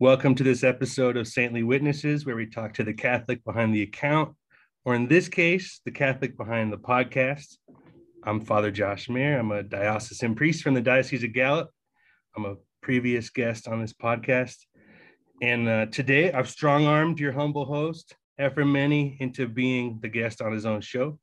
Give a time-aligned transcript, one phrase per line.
[0.00, 3.82] Welcome to this episode of Saintly Witnesses, where we talk to the Catholic behind the
[3.82, 4.32] account,
[4.84, 7.56] or in this case, the Catholic behind the podcast.
[8.22, 9.40] I'm Father Josh Mayer.
[9.40, 11.70] I'm a diocesan priest from the Diocese of Gallup.
[12.36, 14.58] I'm a previous guest on this podcast.
[15.42, 20.52] And uh, today I've strong armed your humble host, Many, into being the guest on
[20.52, 21.18] his own show.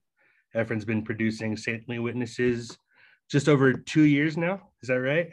[0.53, 2.77] Ephraim's been producing Saintly Witnesses
[3.31, 4.63] just over two years now.
[4.81, 5.29] Is that right?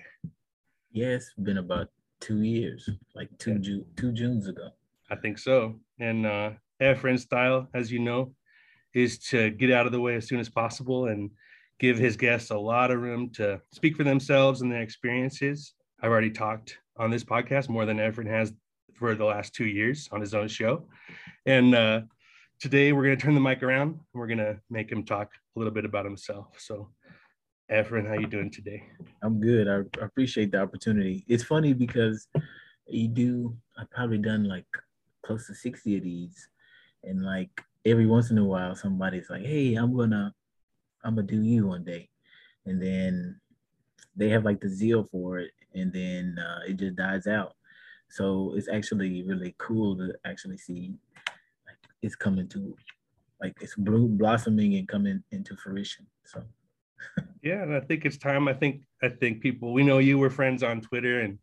[0.93, 1.89] Yes, been about
[2.23, 4.71] two years, like two Ju- two Junes ago.
[5.11, 5.79] I think so.
[5.99, 8.35] And uh, Ephraim's style, as you know,
[8.95, 11.31] is to get out of the way as soon as possible and
[11.79, 15.75] give his guests a lot of room to speak for themselves and their experiences.
[16.01, 18.53] I've already talked on this podcast more than Ephraim has
[18.95, 20.87] for the last two years on his own show.
[21.45, 22.03] And uh,
[22.61, 25.33] today we're going to turn the mic around and we're going to make him talk
[25.57, 26.55] a little bit about himself.
[26.59, 26.89] So
[27.71, 28.83] Ephraim, how you doing today?
[29.23, 29.69] I'm good.
[29.69, 31.25] I, I appreciate the opportunity.
[31.29, 32.29] It's funny because
[32.87, 33.57] you do.
[33.79, 34.67] I've probably done like
[35.25, 36.49] close to sixty of these,
[37.05, 37.51] and like
[37.87, 40.35] every once in a while, somebody's like, "Hey, I'm gonna,
[41.05, 42.11] I'm gonna do you one day,"
[42.67, 43.41] and then
[44.17, 47.55] they have like the zeal for it, and then uh, it just dies out.
[48.09, 50.95] So it's actually really cool to actually see
[51.67, 52.77] like it's coming to,
[53.41, 56.07] like it's blossoming and coming into fruition.
[56.25, 56.43] So
[57.43, 58.49] yeah, and I think it's time.
[58.49, 61.39] I think I think people we know you were friends on Twitter and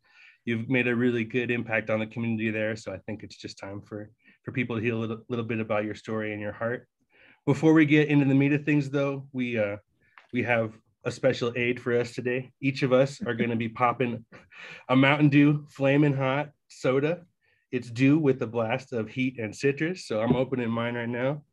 [0.45, 2.75] you've made a really good impact on the community there.
[2.75, 4.09] So I think it's just time for
[4.43, 6.87] for people to hear a little, little bit about your story and your heart.
[7.45, 9.77] Before we get into the meat of things, though, we uh,
[10.33, 10.73] we have
[11.05, 12.51] a special aid for us today.
[12.61, 14.25] Each of us are going to be popping
[14.89, 17.21] a Mountain Dew flaming hot soda.
[17.71, 20.07] It's Dew with a blast of heat and citrus.
[20.07, 21.43] So I'm opening mine right now.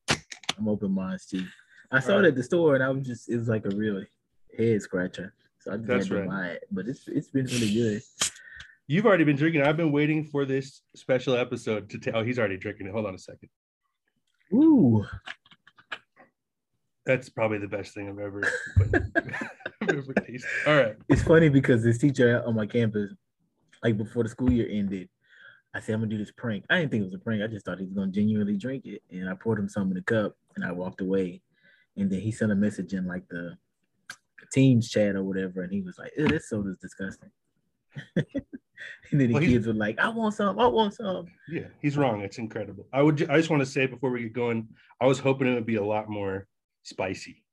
[0.59, 1.49] I'm opening mine, Steve.
[1.91, 2.25] I saw right.
[2.25, 4.03] it at the store and I was just it was like a real
[4.57, 5.35] head scratcher.
[5.61, 6.29] So I just That's had to right.
[6.29, 6.65] buy it.
[6.71, 8.03] But it's it's been really good.
[8.89, 9.63] You've already been drinking.
[9.63, 12.19] I've been waiting for this special episode to tell.
[12.19, 12.93] Oh, he's already drinking it.
[12.93, 13.49] Hold on a second.
[14.53, 15.05] Ooh.
[17.05, 18.43] That's probably the best thing I've ever,
[19.89, 20.49] ever tasted.
[20.67, 20.97] All right.
[21.09, 23.13] It's funny because this teacher on my campus,
[23.83, 25.09] like before the school year ended,
[25.75, 26.65] I said, I'm gonna do this prank.
[26.71, 27.43] I didn't think it was a prank.
[27.43, 29.03] I just thought he was gonna genuinely drink it.
[29.11, 31.43] And I poured him some in the cup and I walked away.
[31.97, 33.57] And then he sent a message in like the
[34.53, 37.31] Teams chat or whatever, and he was like, "This soda's disgusting."
[38.17, 38.25] and
[39.13, 42.21] then the well, kids were like, "I want some, I want some." Yeah, he's wrong.
[42.23, 42.87] It's incredible.
[42.93, 43.29] I would.
[43.29, 44.69] I just want to say before we get going,
[45.01, 46.47] I was hoping it would be a lot more
[46.83, 47.45] spicy.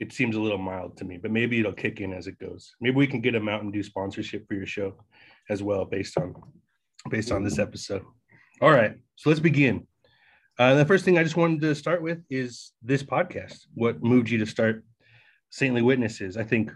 [0.00, 2.74] It seems a little mild to me, but maybe it'll kick in as it goes.
[2.80, 4.94] Maybe we can get a Mountain Dew sponsorship for your show
[5.48, 6.34] as well, based on
[7.10, 8.02] based on this episode.
[8.60, 9.86] All right, so let's begin.
[10.56, 13.66] Uh, the first thing I just wanted to start with is this podcast.
[13.74, 14.84] What moved you to start
[15.50, 16.36] Saintly Witnesses?
[16.36, 16.70] I think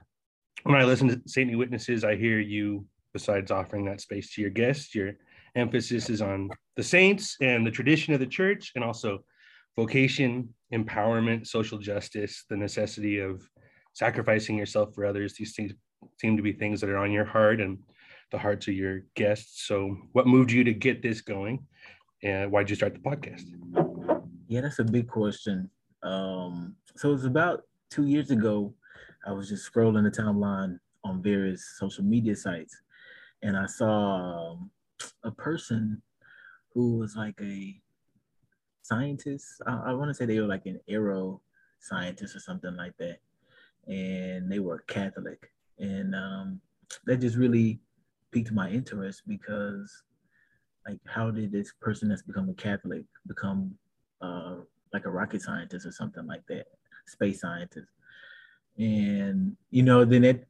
[0.64, 4.50] when I listen to Saintly Witnesses, I hear you, besides offering that space to your
[4.50, 5.12] guests, your
[5.54, 9.20] emphasis is on the saints and the tradition of the church, and also
[9.76, 13.48] vocation, empowerment, social justice, the necessity of
[13.92, 15.34] sacrificing yourself for others.
[15.34, 15.72] These things
[16.20, 17.78] seem to be things that are on your heart and
[18.32, 19.66] the hearts of your guests.
[19.68, 21.64] So, what moved you to get this going?
[22.22, 23.44] And why did you start the podcast?
[24.48, 25.70] Yeah, that's a big question.
[26.02, 28.74] Um, so it's about two years ago.
[29.26, 32.76] I was just scrolling the timeline on various social media sites,
[33.42, 34.70] and I saw um,
[35.22, 36.02] a person
[36.72, 37.80] who was like a
[38.82, 39.62] scientist.
[39.66, 41.40] I, I want to say they were like an aero
[41.80, 43.18] scientist or something like that,
[43.86, 46.60] and they were Catholic, and um,
[47.04, 47.80] that just really
[48.32, 50.02] piqued my interest because
[50.88, 53.74] like how did this person that's become a Catholic become
[54.22, 54.56] uh,
[54.92, 56.66] like a rocket scientist or something like that,
[57.06, 57.88] space scientist?
[58.78, 60.46] And you know, then it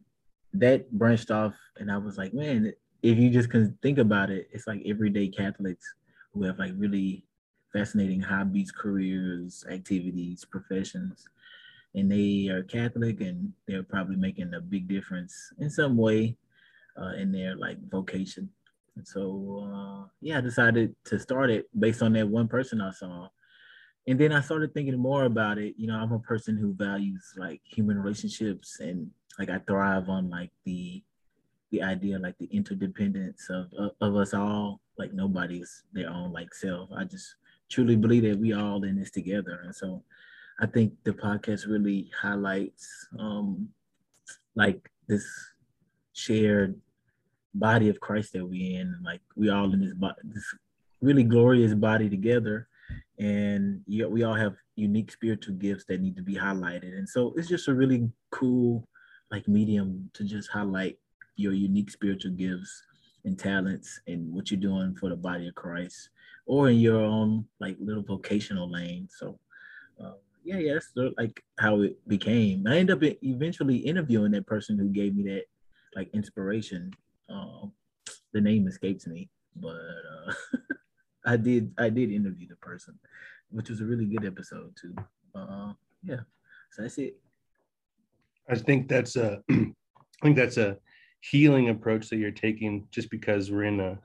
[0.55, 2.73] that branched off, and I was like, man,
[3.03, 5.87] if you just can think about it, it's like everyday Catholics
[6.33, 7.25] who have like really
[7.73, 11.27] fascinating hobbies, careers, activities, professions,
[11.95, 16.37] and they are Catholic, and they're probably making a big difference in some way
[17.01, 18.49] uh, in their like vocation
[19.07, 23.29] so uh, yeah, I decided to start it based on that one person I saw.
[24.07, 25.75] And then I started thinking more about it.
[25.77, 30.31] You know, I'm a person who values like human relationships and like I thrive on
[30.31, 31.03] like the
[31.71, 34.81] the idea like the interdependence of of, of us all.
[34.97, 36.91] Like nobody's their own like self.
[36.97, 37.37] I just
[37.71, 39.61] truly believe that we all in this together.
[39.65, 40.03] And so
[40.61, 43.69] I think the podcast really highlights um
[44.57, 45.25] like this
[46.15, 46.81] shared
[47.55, 48.95] body of Christ that we in.
[49.05, 50.45] Like we all in this body, this
[51.01, 52.69] really glorious body together,
[53.19, 56.97] and you, we all have unique spiritual gifts that need to be highlighted.
[56.97, 58.85] And so it's just a really cool
[59.31, 60.99] like medium to just highlight
[61.37, 62.83] your unique spiritual gifts
[63.25, 66.11] and talents and what you're doing for the body of Christ
[66.47, 69.09] or in your own like little vocational lane.
[69.11, 69.39] So
[70.03, 70.13] uh,
[70.45, 72.67] yeah, yeah, that's sort of like how it became.
[72.67, 75.45] I ended up eventually interviewing that person who gave me that
[75.95, 76.93] like inspiration.
[77.29, 77.73] Um,
[78.33, 80.33] the name escapes me, but uh,
[81.27, 82.99] I did I did interview the person,
[83.51, 84.95] which was a really good episode too.
[85.35, 85.73] Uh,
[86.03, 86.21] yeah,
[86.73, 87.17] so that's it.
[88.49, 89.73] I think that's a I
[90.23, 90.79] think that's a
[91.21, 93.99] healing approach that you're taking just because we're in a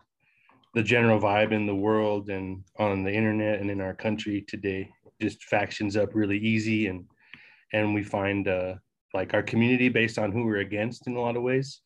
[0.73, 4.89] the general vibe in the world and on the internet and in our country today
[5.21, 7.05] just factions up really easy and
[7.73, 8.73] and we find uh
[9.13, 11.81] like our community based on who we're against in a lot of ways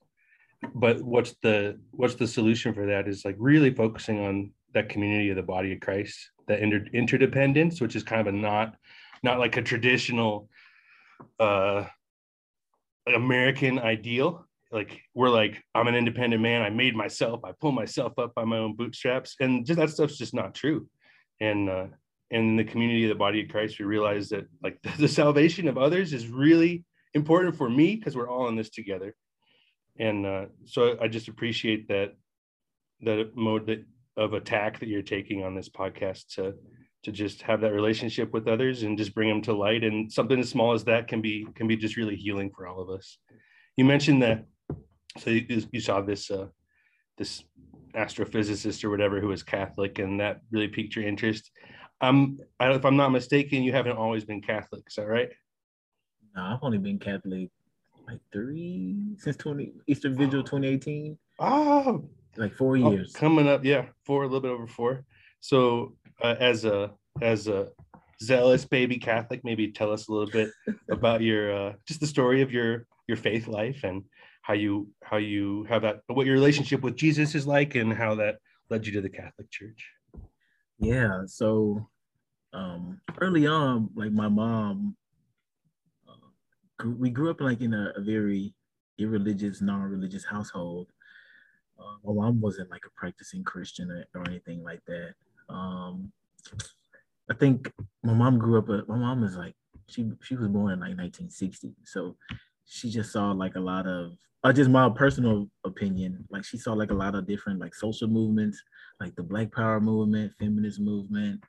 [0.73, 5.29] but what's the what's the solution for that is like really focusing on that community
[5.29, 8.75] of the body of christ that inter- interdependence which is kind of a not
[9.23, 10.49] not like a traditional
[11.39, 11.85] uh
[13.15, 14.45] american ideal.
[14.71, 16.61] Like we're like i'm an independent man.
[16.61, 17.41] I made myself.
[17.45, 19.35] I pull myself up by my own bootstraps.
[19.39, 20.87] And just that stuff's just not true.
[21.39, 21.85] And uh
[22.29, 25.65] in the community of the body of christ we realize that like the, the salvation
[25.69, 26.83] of others is really
[27.13, 29.15] important for me because we're all in this together
[29.99, 32.13] and uh so i just appreciate that
[33.01, 33.83] that mode that
[34.15, 36.53] of attack that you're taking on this podcast to
[37.03, 40.39] to just have that relationship with others and just bring them to light and something
[40.39, 43.19] as small as that can be can be just really healing for all of us
[43.75, 44.45] you mentioned that
[45.19, 46.47] so you, you saw this uh,
[47.17, 47.43] this
[47.95, 51.51] astrophysicist or whatever who was Catholic, and that really piqued your interest.
[52.01, 54.83] Um, I, if I'm not mistaken, you haven't always been Catholic.
[54.87, 55.29] Is that right?
[56.35, 57.49] No, I've only been Catholic
[58.07, 61.17] like three since 20 Easter Vigil 2018.
[61.39, 63.13] Oh, like four years.
[63.15, 65.03] Oh, coming up, yeah, four, a little bit over four.
[65.39, 67.69] So, uh, as a as a
[68.21, 70.49] zealous baby Catholic, maybe tell us a little bit
[70.91, 74.03] about your uh, just the story of your your faith life and
[74.41, 78.15] how you how you have that what your relationship with Jesus is like and how
[78.15, 78.37] that
[78.69, 79.91] led you to the Catholic Church.
[80.79, 81.87] Yeah, so
[82.53, 84.95] um early on, like my mom,
[86.85, 88.53] we grew up like in a, a very
[88.97, 90.87] irreligious, non-religious household.
[91.79, 95.13] Uh, my mom wasn't like a practicing Christian or, or anything like that.
[95.49, 96.11] Um,
[97.29, 97.71] I think
[98.03, 98.69] my mom grew up.
[98.69, 99.55] Uh, my mom is like
[99.87, 102.15] she she was born in like 1960, so
[102.65, 106.73] she just saw like a lot of uh, just my personal opinion like she saw
[106.73, 108.61] like a lot of different like social movements
[108.99, 111.41] like the black power movement feminist movement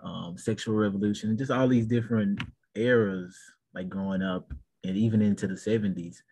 [0.00, 2.40] um, sexual revolution just all these different
[2.74, 3.36] eras
[3.74, 4.52] like growing up
[4.84, 6.22] and even into the 70s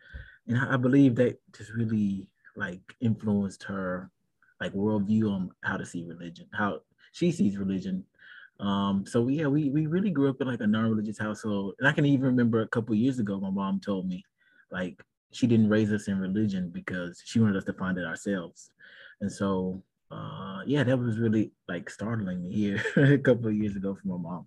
[0.47, 4.11] and i believe that just really like influenced her
[4.61, 6.81] like worldview on how to see religion how
[7.12, 8.05] she sees religion
[8.61, 11.75] um, so yeah, we we really grew up in like a non-religious household.
[11.79, 14.23] And I can even remember a couple years ago, my mom told me,
[14.70, 18.70] like, she didn't raise us in religion because she wanted us to find it ourselves.
[19.20, 22.82] And so uh yeah, that was really like startling me here
[23.14, 24.46] a couple of years ago from my mom.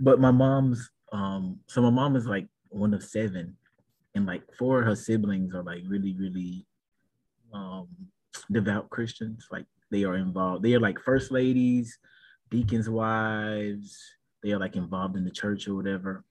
[0.00, 3.56] But my mom's um so my mom is like one of seven
[4.14, 6.66] and like four of her siblings are like really, really
[7.52, 7.88] um
[8.50, 9.46] devout Christians.
[9.50, 11.98] Like they are involved, they are like first ladies
[12.52, 13.98] deacons' wives.
[14.42, 16.24] They are like involved in the church or whatever.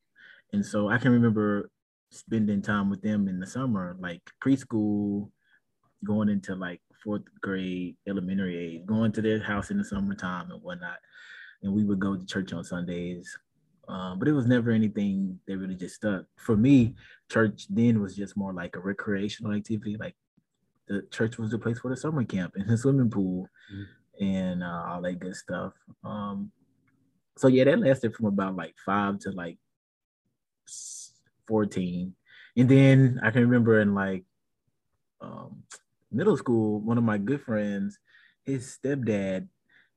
[0.53, 1.69] And so I can remember
[2.12, 5.29] spending time with them in the summer, like preschool,
[6.05, 10.62] going into like fourth grade, elementary age, going to their house in the summertime and
[10.62, 10.98] whatnot.
[11.63, 13.36] And we would go to church on Sundays.
[13.88, 16.25] Um, but it was never anything that really just stuck.
[16.38, 16.95] For me,
[17.29, 19.97] church then was just more like a recreational activity.
[19.97, 20.15] Like
[20.88, 23.47] the church was the place for the summer camp and the swimming pool.
[23.73, 23.83] Mm-hmm
[24.21, 25.73] and uh, all that good stuff.
[26.03, 26.51] Um,
[27.38, 29.57] so yeah, that lasted from about like five to like
[31.47, 32.13] 14.
[32.57, 34.23] And then I can remember in like
[35.21, 35.63] um,
[36.11, 37.97] middle school, one of my good friends,
[38.45, 39.47] his stepdad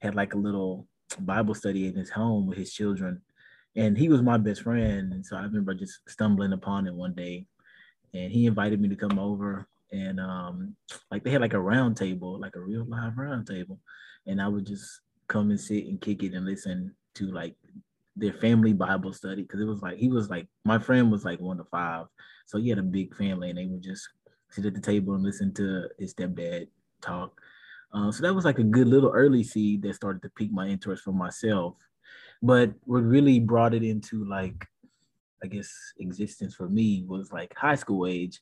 [0.00, 0.87] had like a little
[1.21, 3.21] Bible study in his home with his children.
[3.76, 5.12] And he was my best friend.
[5.12, 7.47] And so I remember just stumbling upon it one day.
[8.12, 9.66] And he invited me to come over.
[9.93, 10.76] And um,
[11.11, 13.81] like they had like a round table, like a real live round table
[14.26, 17.54] and I would just come and sit and kick it and listen to like
[18.16, 21.40] their family Bible study because it was like he was like my friend was like
[21.40, 22.07] one to five,
[22.47, 24.09] so he had a big family and they would just
[24.50, 26.69] sit at the table and listen to his stepdad
[27.00, 27.40] talk.
[27.93, 30.66] Uh, so that was like a good little early seed that started to pique my
[30.66, 31.75] interest for myself.
[32.45, 34.67] But what really brought it into like,
[35.43, 38.41] I guess, existence for me was like high school age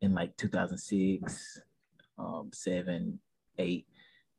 [0.00, 1.60] in like 2006,
[2.18, 3.18] um, seven,
[3.58, 3.86] eight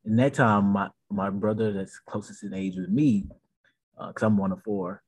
[0.04, 3.26] in that time, my my brother that's closest in age with me,
[3.98, 5.02] because uh, I'm one of four,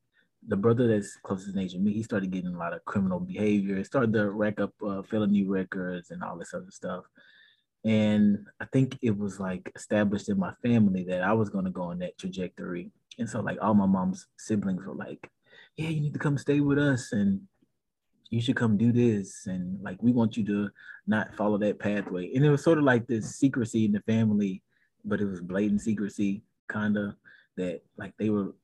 [0.47, 3.21] the brother that's closest in age with me, he started getting a lot of criminal
[3.21, 3.83] behavior.
[3.85, 7.05] Started to rack up uh, felony records and all this other stuff.
[7.85, 11.71] And I think it was like established in my family that I was going to
[11.71, 12.91] go on that trajectory.
[13.19, 15.31] And so, like, all my mom's siblings were like,
[15.77, 17.13] yeah, you need to come stay with us.
[17.13, 17.43] And
[18.33, 20.71] you should come do this and like we want you to
[21.07, 24.63] not follow that pathway and it was sort of like this secrecy in the family
[25.05, 27.15] but it was blatant secrecy kind of
[27.59, 28.55] that like they were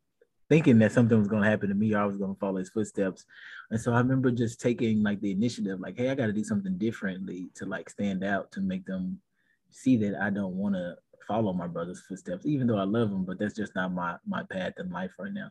[0.49, 2.57] thinking that something was going to happen to me or i was going to follow
[2.57, 3.27] his footsteps
[3.71, 6.45] and so i remember just taking like the initiative like hey i got to do
[6.45, 9.21] something differently to like stand out to make them
[9.69, 10.97] see that i don't want to
[11.29, 14.43] follow my brother's footsteps even though i love him but that's just not my my
[14.51, 15.51] path in life right now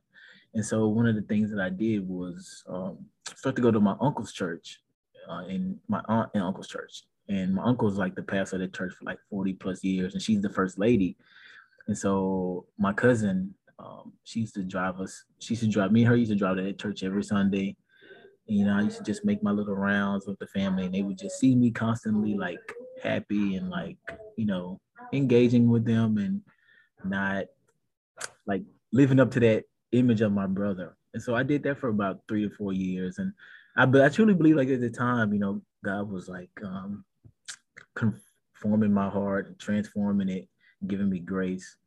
[0.54, 3.06] and so one of the things that I did was um,
[3.36, 4.82] start to go to my uncle's church,
[5.30, 7.04] uh, and my aunt and uncle's church.
[7.30, 10.22] And my uncle's like the pastor of the church for like 40 plus years, and
[10.22, 11.18] she's the first lady.
[11.88, 15.26] And so my cousin, um, she used to drive us.
[15.40, 17.76] She used to drive me and her used to drive to that church every Sunday.
[18.48, 20.96] And, you know, I used to just make my little rounds with the family, and
[20.96, 23.98] they would just see me constantly like happy and like
[24.38, 24.80] you know
[25.14, 26.42] engaging with them and
[27.04, 27.46] not
[28.46, 30.96] like living up to that image of my brother.
[31.14, 33.18] And so I did that for about three to four years.
[33.20, 33.34] And
[33.76, 37.06] I, but I truly believe like at the time, you know, God was like um,
[37.96, 40.48] conforming my heart, transforming it,
[40.88, 41.78] giving me grace.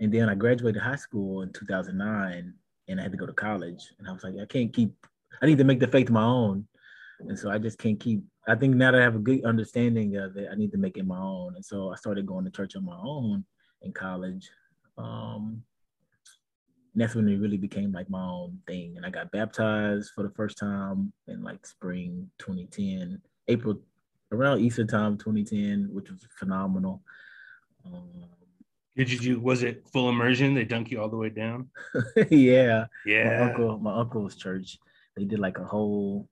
[0.00, 2.54] And then I graduated high school in 2009
[2.88, 3.92] and I had to go to college.
[3.98, 4.92] And I was like, I can't keep,
[5.40, 6.66] I need to make the faith my own.
[7.20, 10.16] And so I just can't keep, I think now that I have a good understanding
[10.16, 11.54] of it, I need to make it my own.
[11.56, 13.44] And so I started going to church on my own
[13.82, 14.50] in college.
[14.98, 15.62] Um,
[16.94, 18.96] and that's when it really became like my own thing.
[18.96, 23.80] And I got baptized for the first time in like spring 2010, April
[24.30, 27.02] around Easter time 2010, which was phenomenal.
[27.84, 28.26] Um,
[28.96, 29.40] Did you do?
[29.40, 30.54] Was it full immersion?
[30.54, 31.68] They dunk you all the way down.
[32.30, 33.38] yeah, yeah.
[33.40, 34.78] My uncle, my uncle's church,
[35.16, 36.28] they did like a whole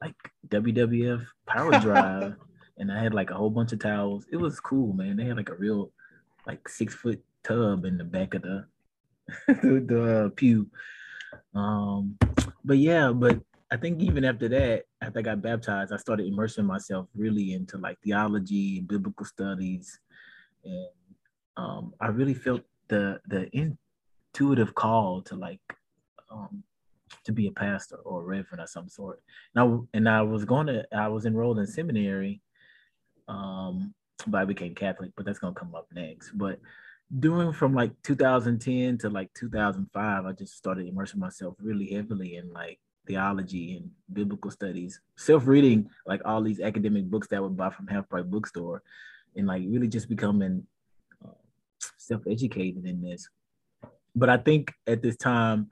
[0.00, 0.14] like
[0.48, 2.36] WWF power drive,
[2.78, 4.26] and I had like a whole bunch of towels.
[4.30, 5.16] It was cool, man.
[5.16, 5.92] They had like a real
[6.46, 8.66] like six foot tub in the back of the
[9.48, 10.68] the uh, pew.
[11.54, 12.16] Um,
[12.64, 16.66] but yeah, but I think even after that, after I got baptized, I started immersing
[16.66, 19.98] myself really into like theology and biblical studies,
[20.64, 20.88] and
[21.56, 25.60] um, I really felt the the intuitive call to like
[26.30, 26.62] um,
[27.24, 29.20] to be a pastor or a reverend of some sort.
[29.54, 32.40] And I, and I was going to I was enrolled in seminary,
[33.28, 33.94] um,
[34.26, 35.12] but I became Catholic.
[35.16, 36.30] But that's gonna come up next.
[36.32, 36.58] But
[37.18, 42.52] doing from like 2010 to like 2005, I just started immersing myself really heavily in
[42.52, 47.70] like theology and biblical studies, self-reading like all these academic books that I would buy
[47.70, 48.82] from Half Price Bookstore,
[49.36, 50.66] and like really just becoming
[51.24, 51.30] uh,
[51.96, 53.28] self-educated in this.
[54.14, 55.68] But I think at this time,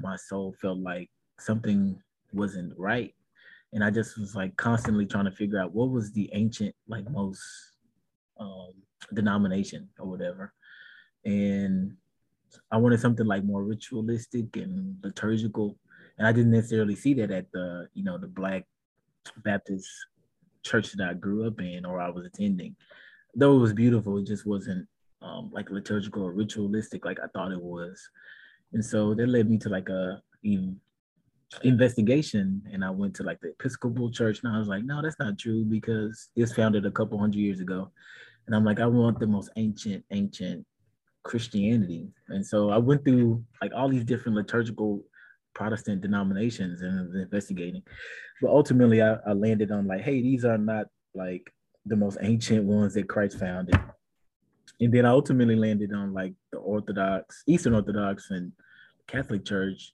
[0.00, 2.00] my soul felt like something
[2.32, 3.14] wasn't right,
[3.72, 7.08] and I just was like constantly trying to figure out what was the ancient, like
[7.10, 7.42] most
[8.38, 8.72] um,
[9.12, 10.52] denomination or whatever.
[11.24, 11.96] And
[12.70, 15.78] I wanted something like more ritualistic and liturgical.
[16.18, 18.64] And I didn't necessarily see that at the, you know, the Black
[19.44, 19.88] Baptist
[20.62, 22.76] church that I grew up in or I was attending.
[23.34, 24.88] Though it was beautiful, it just wasn't
[25.22, 28.00] um, like liturgical or ritualistic like I thought it was.
[28.72, 30.22] And so that led me to like a
[31.62, 35.18] investigation and I went to like the Episcopal church and I was like, no, that's
[35.18, 37.90] not true because it was founded a couple hundred years ago.
[38.46, 40.66] And I'm like, I want the most ancient, ancient
[41.22, 42.08] Christianity.
[42.28, 45.02] And so I went through like all these different liturgical
[45.54, 47.82] Protestant denominations and investigating.
[48.40, 51.52] But ultimately I, I landed on like, hey, these are not like
[51.86, 53.78] the most ancient ones that Christ founded.
[54.80, 58.52] And then I ultimately landed on like the Orthodox, Eastern Orthodox and
[59.06, 59.92] Catholic Church.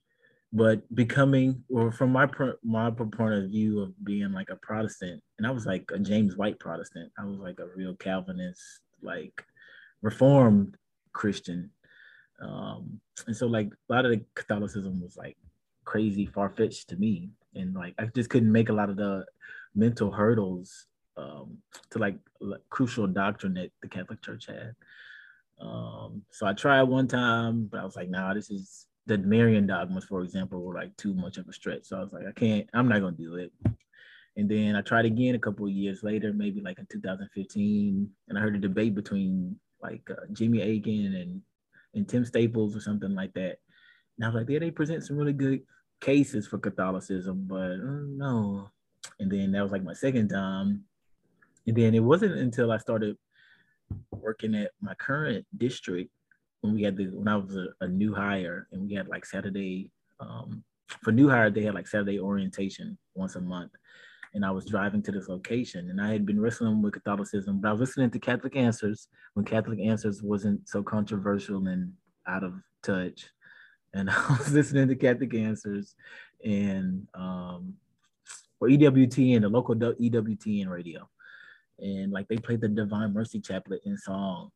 [0.53, 2.29] But becoming or from my
[2.62, 6.37] my point of view of being like a protestant and i was like a james
[6.37, 7.11] white protestant.
[7.19, 8.62] I was like a real calvinist
[9.03, 9.45] like
[10.00, 10.76] reformed
[11.12, 11.71] christian.
[12.41, 15.37] Um and so like a lot of the catholicism was like
[15.85, 17.31] crazy far-fetched to me.
[17.57, 19.26] And like i just couldn't make a lot of the
[19.75, 21.59] mental hurdles um
[21.90, 22.16] to like
[22.71, 24.75] crucial doctrine that the catholic church had
[25.61, 29.66] um so i tried one time but i was like nah this is the Marian
[29.66, 31.85] dogmas, for example, were like too much of a stretch.
[31.85, 33.52] So I was like, I can't, I'm not gonna do it.
[34.37, 38.38] And then I tried again a couple of years later, maybe like in 2015, and
[38.38, 41.42] I heard a debate between like uh, Jimmy Akin and
[41.94, 43.59] and Tim Staples or something like that.
[44.16, 45.61] And I was like, yeah, they present some really good
[46.00, 48.71] cases for Catholicism, but uh, no.
[49.21, 50.85] And then that was like my second time.
[51.66, 53.16] And then it wasn't until I started
[54.11, 56.11] working at my current district
[56.61, 59.26] when we had the when I was a, a new hire and we had like
[59.26, 59.90] Saturday
[60.21, 60.64] um,
[61.02, 63.73] for new hire they had like Saturday orientation once a month,
[64.33, 67.68] and I was driving to this location, and I had been wrestling with Catholicism, but
[67.68, 71.92] I was listening to Catholic Answers when Catholic Answers wasn't so controversial and
[72.26, 73.26] out of touch,
[73.92, 75.94] and I was listening to Catholic Answers,
[76.44, 77.75] and um,
[78.59, 81.09] for EWTN, the local EWTN radio,
[81.78, 84.50] and like they played the Divine Mercy Chaplet in song,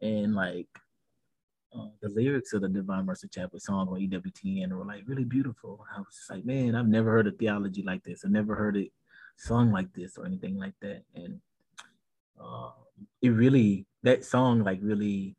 [0.00, 0.68] and like
[1.74, 5.84] uh, the lyrics of the Divine Mercy Chaplet song on EWTN were like really beautiful.
[5.94, 8.24] I was just like, man, I've never heard a theology like this.
[8.24, 8.92] I've never heard it
[9.36, 11.02] sung like this or anything like that.
[11.14, 11.40] And
[12.40, 12.70] uh,
[13.22, 15.34] it really, that song like really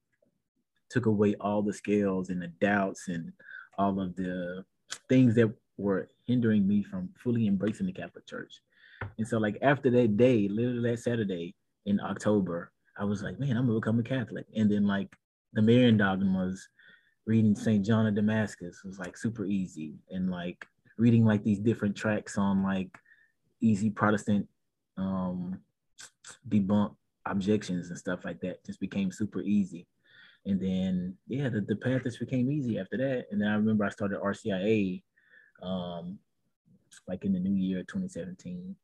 [0.89, 3.31] took away all the scales and the doubts and
[3.77, 4.63] all of the
[5.09, 8.61] things that were hindering me from fully embracing the Catholic Church.
[9.17, 11.55] And so, like after that day, literally that Saturday
[11.85, 14.45] in October, I was like, man, I'm gonna become a Catholic.
[14.55, 15.15] And then like
[15.53, 16.67] the Marian dogmas,
[17.25, 17.85] reading St.
[17.85, 19.95] John of Damascus was like super easy.
[20.09, 20.65] And like
[20.97, 22.89] reading like these different tracks on like
[23.61, 24.47] easy Protestant
[24.97, 25.59] um
[26.47, 26.95] debunk
[27.25, 29.87] objections and stuff like that just became super easy.
[30.45, 33.25] And then yeah, the, the path just became easy after that.
[33.31, 35.01] And then I remember I started RCIA
[35.61, 36.19] um
[37.07, 38.75] like in the new year 2017.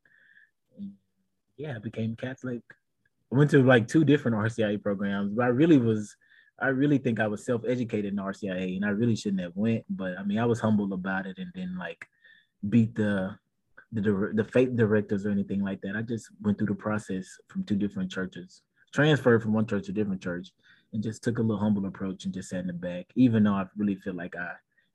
[0.76, 0.92] And
[1.56, 2.62] yeah, I became Catholic.
[3.32, 6.16] I went to like two different RCIA programs, but I really was
[6.62, 10.18] I really think I was self-educated in RCIA and I really shouldn't have went, but
[10.18, 12.06] I mean I was humble about it and then like
[12.68, 13.36] beat the
[13.92, 15.96] the the faith directors or anything like that.
[15.96, 18.62] I just went through the process from two different churches,
[18.92, 20.52] transferred from one church to different church,
[20.92, 23.06] and just took a little humble approach and just sat in the back.
[23.16, 24.52] Even though I really feel like I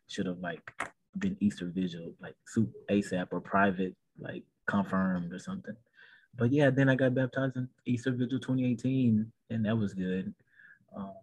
[0.08, 0.62] should have like
[1.17, 5.75] been Easter Vigil, like soup ASAP or private, like confirmed or something.
[6.38, 10.34] But yeah, then I got baptized in Easter Vigil 2018, and that was good.
[10.95, 11.13] Um,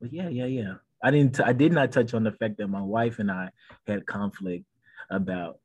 [0.00, 0.74] but yeah, yeah, yeah.
[1.02, 1.34] I didn't.
[1.36, 3.50] T- I did not touch on the fact that my wife and I
[3.86, 4.64] had conflict
[5.10, 5.58] about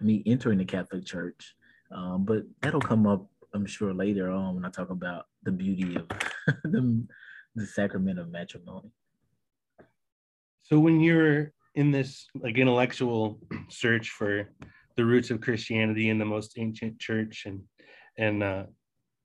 [0.00, 1.54] me entering the Catholic Church,
[1.90, 5.96] um, but that'll come up, I'm sure, later on when I talk about the beauty
[5.96, 6.08] of
[6.64, 7.06] the
[7.54, 8.90] the sacrament of matrimony.
[10.62, 14.48] So when you're in this like intellectual search for
[14.96, 17.60] the roots of Christianity in the most ancient church and
[18.16, 18.64] and uh,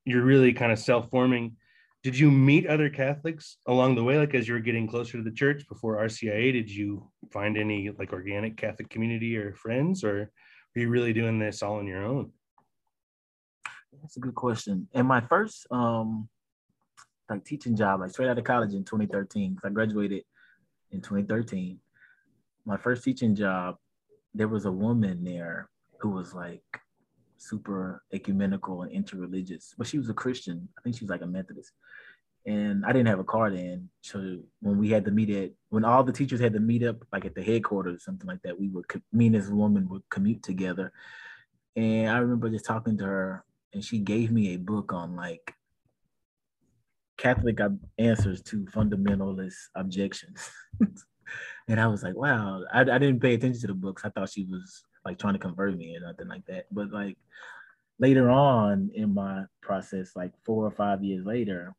[0.05, 1.55] you're really kind of self-forming
[2.01, 5.23] did you meet other Catholics along the way, like as you were getting closer to
[5.23, 6.53] the church before RCIA?
[6.53, 10.31] Did you find any like organic Catholic community or friends, or
[10.75, 12.31] were you really doing this all on your own?
[14.01, 14.87] That's a good question.
[14.93, 16.29] And my first um
[17.29, 20.23] like teaching job, like straight out of college in 2013, because I graduated
[20.91, 21.79] in 2013.
[22.65, 23.75] My first teaching job,
[24.33, 26.63] there was a woman there who was like
[27.37, 30.67] super ecumenical and interreligious, but she was a Christian.
[30.77, 31.71] I think she was like a Methodist.
[32.45, 33.89] And I didn't have a card then.
[34.01, 36.97] So when we had to meet at, when all the teachers had to meet up,
[37.11, 40.03] like at the headquarters or something like that, we would, me and this woman would
[40.09, 40.91] commute together.
[41.75, 45.53] And I remember just talking to her, and she gave me a book on like
[47.17, 47.59] Catholic
[47.97, 50.49] answers to fundamentalist objections.
[51.67, 54.03] and I was like, wow, I, I didn't pay attention to the books.
[54.05, 56.65] I thought she was like trying to convert me or nothing like that.
[56.71, 57.17] But like
[57.99, 61.75] later on in my process, like four or five years later,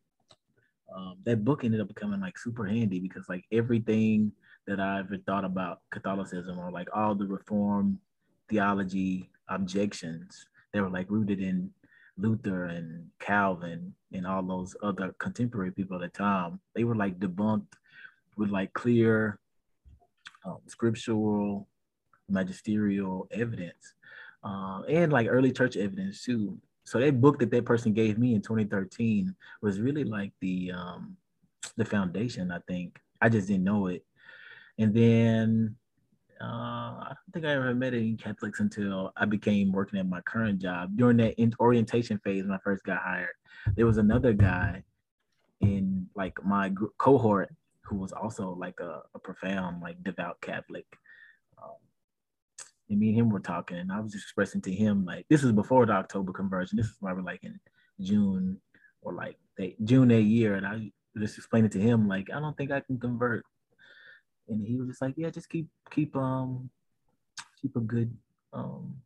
[0.94, 4.32] um, that book ended up becoming like super handy because like everything
[4.66, 7.98] that I ever thought about Catholicism or like all the reform
[8.48, 11.70] theology objections, they were like rooted in
[12.16, 16.60] Luther and Calvin and all those other contemporary people at the time.
[16.74, 17.72] They were like debunked
[18.36, 19.38] with like clear
[20.44, 21.68] um, scriptural
[22.28, 23.94] magisterial evidence
[24.44, 26.58] uh, and like early church evidence too.
[26.84, 31.16] So that book that that person gave me in 2013 was really like the um,
[31.76, 32.50] the foundation.
[32.50, 34.04] I think I just didn't know it,
[34.78, 35.76] and then
[36.40, 40.22] uh, I don't think I ever met any Catholics until I became working at my
[40.22, 40.96] current job.
[40.96, 43.34] During that orientation phase when I first got hired,
[43.76, 44.82] there was another guy
[45.60, 47.54] in like my cohort
[47.90, 50.86] who was also like a, a profound like devout Catholic.
[51.60, 51.74] Um,
[52.88, 55.42] and me and him were talking, and I was just expressing to him like this
[55.42, 56.76] is before the October conversion.
[56.76, 57.58] This is probably like in
[58.00, 58.60] June
[59.02, 59.36] or like
[59.84, 62.80] June that year, and I just explained it to him like I don't think I
[62.80, 63.44] can convert,
[64.48, 66.70] and he was just like, yeah, just keep keep um
[67.60, 68.16] keep a good
[68.52, 68.96] um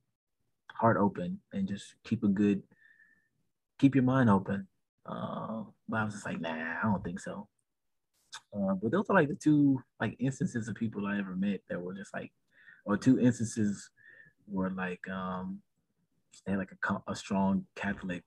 [0.73, 2.63] heart open and just keep a good
[3.79, 4.69] keep your mind open.
[5.07, 7.49] Uh, but I was just like, nah, I don't think so.
[8.55, 11.81] Uh, but those are like the two like instances of people I ever met that
[11.81, 12.33] were just like
[12.85, 13.91] or two instances
[14.47, 15.61] where like um
[16.45, 18.23] they had like a, a strong Catholic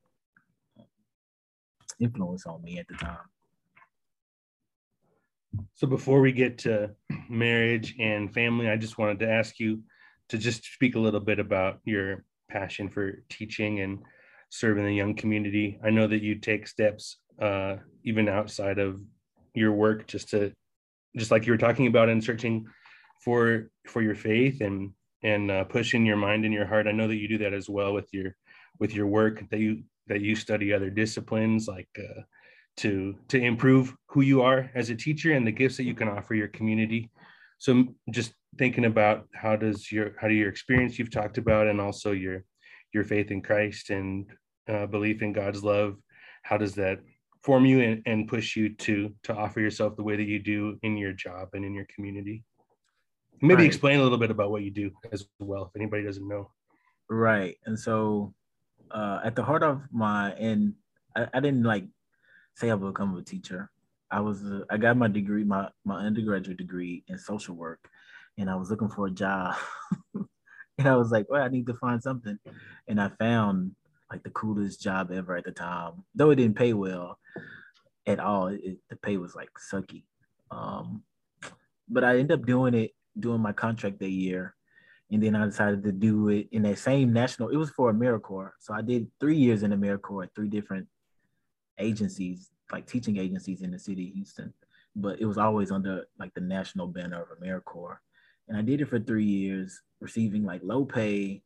[2.00, 3.18] influence on me at the time.
[5.74, 6.92] So before we get to
[7.30, 9.82] marriage and family, I just wanted to ask you
[10.30, 14.00] to just speak a little bit about your passion for teaching and
[14.50, 15.80] serving the young community.
[15.84, 19.02] I know that you take steps uh, even outside of
[19.58, 20.54] your work just to
[21.18, 22.66] just like you were talking about and searching
[23.24, 24.92] for for your faith and
[25.24, 26.88] and uh, pushing your mind and your heart.
[26.88, 28.36] I know that you do that as well with your
[28.80, 32.22] with your work that you that you study other disciplines like uh,
[32.78, 36.08] to to improve who you are as a teacher and the gifts that you can
[36.08, 37.10] offer your community.
[37.58, 41.82] So just thinking about how does your how do your experience you've talked about and
[41.82, 42.44] also your
[42.94, 44.32] your faith in Christ and
[44.70, 45.98] uh, belief in God's love,
[46.44, 47.00] how does that
[47.48, 50.78] form you and, and push you to to offer yourself the way that you do
[50.84, 52.44] in your job and in your community?
[53.42, 53.66] Maybe right.
[53.66, 56.52] explain a little bit about what you do as well, if anybody doesn't know.
[57.10, 58.34] Right, and so
[58.92, 60.74] uh, at the heart of my and
[61.16, 61.86] I, I didn't like
[62.56, 63.72] say I would become a teacher.
[64.12, 67.88] I was uh, I got my degree, my my undergraduate degree in social work,
[68.38, 69.56] and I was looking for a job.
[70.78, 72.38] and I was like, well, I need to find something.
[72.90, 73.72] And I found
[74.12, 76.04] like the coolest job ever at the time.
[76.16, 77.20] Though it didn't pay well
[78.06, 80.04] at all, it, the pay was like sucky.
[80.52, 81.04] Um,
[81.90, 84.56] but I ended up doing it, doing my contract that year.
[85.12, 88.52] And then I decided to do it in that same national, it was for AmeriCorps.
[88.60, 90.88] So I did three years in AmeriCorps at three different
[91.78, 94.54] agencies, like teaching agencies in the city of Houston.
[94.96, 97.98] But it was always under like the national banner of AmeriCorps
[98.48, 101.42] and I did it for three years, receiving like low pay.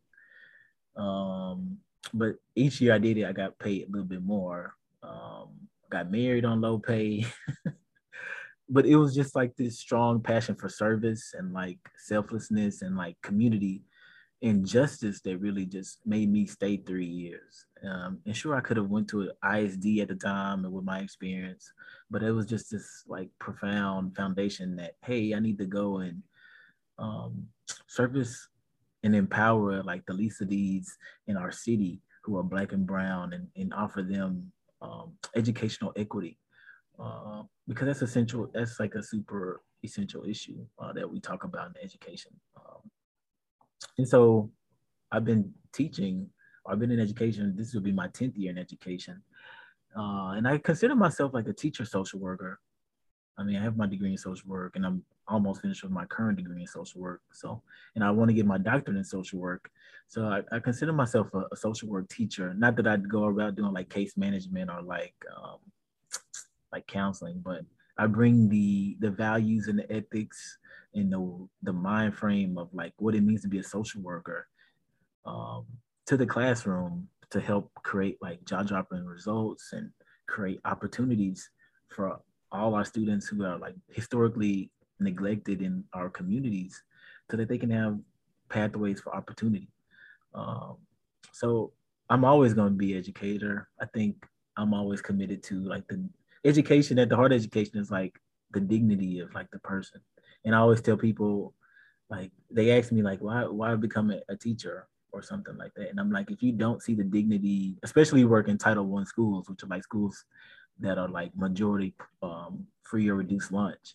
[0.96, 1.78] Um,
[2.14, 4.76] but each year I did it, I got paid a little bit more.
[5.04, 5.50] Um,
[5.90, 7.26] got married on low pay.
[8.70, 13.18] but it was just like this strong passion for service and like selflessness and like
[13.22, 13.84] community
[14.42, 17.68] and justice that really just made me stay three years.
[17.88, 20.86] Um, and sure, I could have went to an ISD at the time and with
[20.86, 21.72] my experience,
[22.10, 26.24] but it was just this like profound foundation that hey, I need to go and
[26.98, 27.48] um,
[27.88, 28.48] service
[29.04, 33.34] and empower like the least of these in our city who are black and brown
[33.34, 36.38] and, and offer them um, educational equity.
[37.00, 41.70] Uh, because that's essential that's like a super essential issue uh, that we talk about
[41.70, 42.32] in education.
[42.56, 42.82] Um,
[43.98, 44.52] and so
[45.12, 46.28] i've been teaching
[46.68, 49.22] i've been in education this will be my 10th year in education.
[49.98, 52.60] Uh, and i consider myself like a teacher social worker.
[53.38, 56.06] I mean, I have my degree in social work and I'm almost finished with my
[56.06, 57.22] current degree in social work.
[57.32, 57.62] So,
[57.96, 59.70] and I want to get my doctorate in social work.
[60.08, 62.54] So I, I consider myself a, a, social work teacher.
[62.54, 65.58] Not that I'd go about doing like case management or like, um,
[66.74, 67.62] like counseling, but
[67.98, 70.58] I bring the, the values and the ethics
[70.94, 74.48] and the, the mind frame of like what it means to be a social worker
[75.26, 75.66] um,
[76.08, 79.90] to the classroom to help create like jaw dropping results and
[80.28, 81.50] create opportunities
[81.90, 82.20] for
[82.52, 84.70] all our students who are like historically
[85.02, 86.82] neglected in our communities
[87.30, 88.00] so that they can have
[88.50, 89.70] pathways for opportunity.
[90.34, 90.78] Um,
[91.32, 91.74] so
[92.10, 93.70] I'm always going to be educator.
[93.82, 94.26] I think
[94.58, 96.08] I'm always committed to like the
[96.46, 98.20] education at the heart education is like
[98.52, 100.02] the dignity of like the person.
[100.46, 101.54] And I always tell people
[102.10, 105.90] like they ask me like why why become a, a teacher or something like that.
[105.90, 109.50] And I'm like, if you don't see the dignity, especially work in Title One schools,
[109.50, 110.26] which are like schools
[110.80, 113.94] that are like majority um, free or reduced lunch.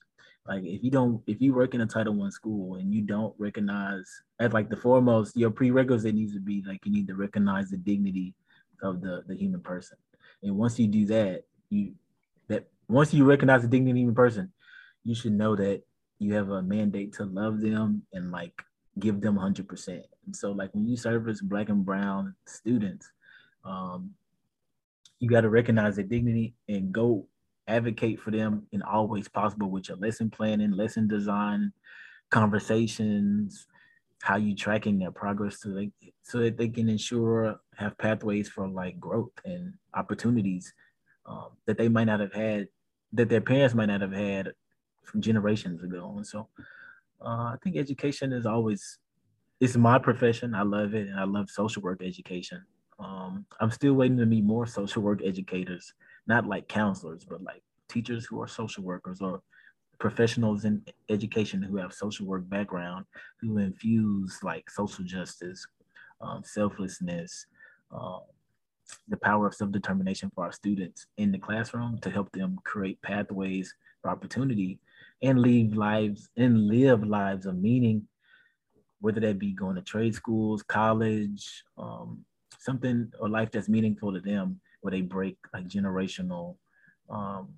[0.48, 3.34] Like if you don't, if you work in a Title One school and you don't
[3.38, 4.04] recognize
[4.38, 7.76] as like the foremost, your prerequisite needs to be like you need to recognize the
[7.76, 8.34] dignity
[8.82, 9.98] of the the human person.
[10.42, 11.94] And once you do that, you
[12.48, 14.52] that once you recognize the dignity of the human person,
[15.04, 15.82] you should know that
[16.18, 18.62] you have a mandate to love them and like
[18.98, 19.88] give them 100%.
[20.26, 23.10] And so like when you service black and brown students,
[23.64, 24.14] um,
[25.18, 27.26] you got to recognize their dignity and go
[27.68, 31.72] advocate for them in all ways possible with your lesson planning, lesson design,
[32.30, 33.66] conversations,
[34.22, 35.90] how you tracking their progress so they
[36.22, 40.72] so that they can ensure have pathways for like growth and opportunities
[41.26, 42.68] um, that they might not have had
[43.12, 44.52] that their parents might not have had
[45.04, 46.14] from generations ago.
[46.16, 46.48] And so
[47.24, 48.98] uh, I think education is always
[49.60, 50.54] it's my profession.
[50.54, 52.62] I love it and I love social work education.
[52.98, 55.92] Um, I'm still waiting to meet more social work educators,
[56.26, 59.42] not like counselors, but like teachers who are social workers or
[59.98, 63.04] professionals in education who have social work background,
[63.40, 65.66] who infuse like social justice,
[66.20, 67.46] um, selflessness,
[67.96, 68.18] uh,
[69.08, 73.74] the power of self-determination for our students in the classroom to help them create pathways
[74.02, 74.78] for opportunity
[75.22, 78.06] and leave lives and live lives of meaning,
[79.00, 82.24] whether that be going to trade schools, college, um,
[82.58, 86.56] something or life that's meaningful to them where they break like generational
[87.10, 87.48] um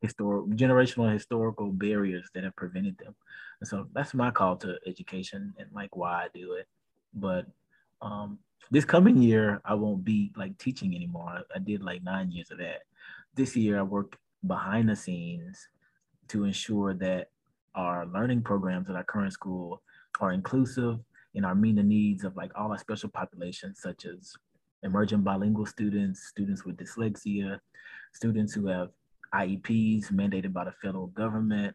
[0.00, 3.16] historic generational historical barriers that have prevented them
[3.60, 6.68] and so that's my call to education and like why i do it
[7.14, 7.46] but
[8.00, 8.38] Um,
[8.70, 11.30] this coming year, I won't be like teaching anymore.
[11.30, 12.82] I, I did like nine years of that.
[13.34, 15.68] This year, I work behind the scenes
[16.28, 17.30] to ensure that
[17.74, 19.82] our learning programs at our current school
[20.20, 21.00] are inclusive
[21.34, 24.36] and are meeting the needs of like all our special populations, such as
[24.82, 27.58] emerging bilingual students, students with dyslexia,
[28.12, 28.90] students who have
[29.34, 31.74] IEPs mandated by the federal government,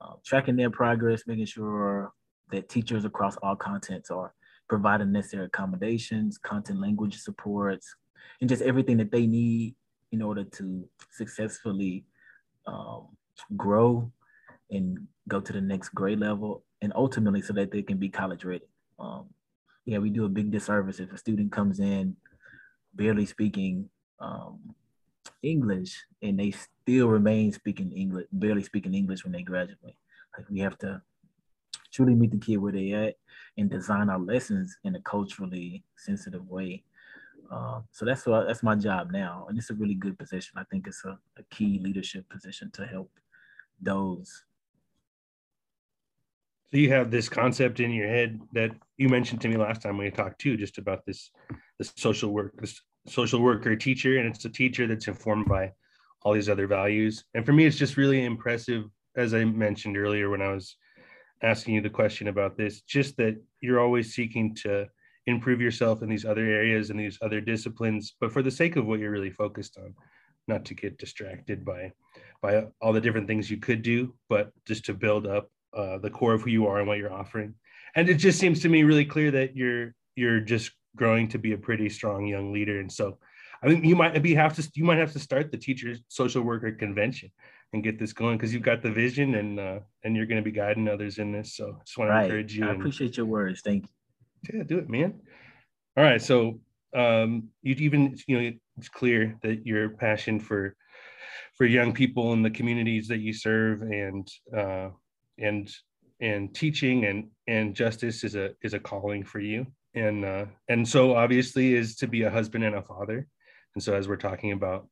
[0.00, 2.12] uh, tracking their progress, making sure
[2.50, 4.34] that teachers across all contents are
[4.68, 7.94] providing necessary accommodations, content language supports,
[8.40, 9.74] and just everything that they need
[10.12, 12.04] in order to successfully
[12.66, 13.08] um,
[13.56, 14.10] grow
[14.70, 14.98] and
[15.28, 18.64] go to the next grade level, and ultimately so that they can be college ready.
[18.98, 19.26] Um,
[19.84, 22.16] yeah, we do a big disservice if a student comes in
[22.94, 23.88] barely speaking
[24.20, 24.74] um,
[25.42, 29.96] English and they still remain speaking English, barely speaking English when they graduate.
[30.36, 31.02] Like we have to
[31.92, 33.16] truly meet the kid where they at
[33.56, 36.84] and design our lessons in a culturally sensitive way.
[37.50, 40.52] Uh, so that's what that's my job now, and it's a really good position.
[40.56, 43.10] I think it's a, a key leadership position to help
[43.80, 44.44] those.
[46.70, 49.98] So you have this concept in your head that you mentioned to me last time
[49.98, 51.32] we talked too, just about this,
[51.78, 55.72] this social work, this social worker teacher, and it's a teacher that's informed by
[56.22, 57.24] all these other values.
[57.34, 58.84] And for me, it's just really impressive,
[59.16, 60.76] as I mentioned earlier when I was
[61.42, 64.86] asking you the question about this, just that you're always seeking to
[65.26, 68.86] improve yourself in these other areas and these other disciplines, but for the sake of
[68.86, 69.92] what you're really focused on,
[70.46, 71.90] not to get distracted by
[72.42, 76.10] by all the different things you could do, but just to build up uh, the
[76.10, 77.54] core of who you are and what you're offering.
[77.94, 81.52] And it just seems to me really clear that you're you're just growing to be
[81.52, 82.80] a pretty strong young leader.
[82.80, 83.18] And so
[83.62, 86.42] I think you might be have to you might have to start the teacher social
[86.42, 87.30] worker convention
[87.72, 90.50] and get this going because you've got the vision and uh, and you're going to
[90.50, 91.56] be guiding others in this.
[91.56, 92.20] So I just want right.
[92.20, 92.68] to encourage you.
[92.68, 93.60] I appreciate your words.
[93.60, 94.58] Thank you.
[94.58, 95.20] Yeah, do it, man.
[95.96, 96.22] All right.
[96.22, 96.60] So
[96.96, 100.74] um, you even you know it's clear that your passion for
[101.56, 104.88] for young people in the communities that you serve and uh,
[105.40, 105.72] and
[106.20, 109.66] and teaching and and justice is a is a calling for you.
[109.94, 113.26] And uh, and so obviously is to be a husband and a father.
[113.74, 114.86] And so as we're talking about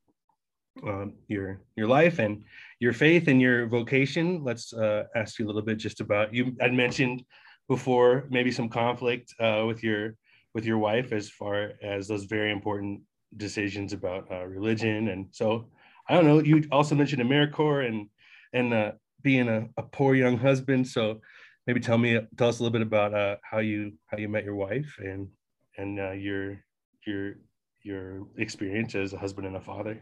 [0.86, 2.44] um, your your life and
[2.80, 6.54] your faith and your vocation let's uh, ask you a little bit just about you
[6.60, 7.24] i'd mentioned
[7.68, 10.14] before maybe some conflict uh, with your
[10.54, 13.00] with your wife as far as those very important
[13.36, 15.08] decisions about uh, religion.
[15.08, 15.68] And so
[16.08, 18.08] i don't know you also mentioned americorps and
[18.52, 20.86] and uh, being a, a poor young husband.
[20.86, 21.20] So
[21.66, 24.44] maybe tell me tell us a little bit about uh, how you how you met
[24.44, 25.28] your wife and
[25.76, 26.64] and uh, your
[27.06, 27.34] your
[27.82, 30.00] your experience as a husband and a father.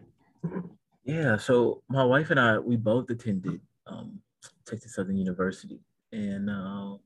[1.04, 4.20] Yeah so my wife and i we both attended um,
[4.66, 5.80] texas southern university.
[6.12, 6.96] And uh,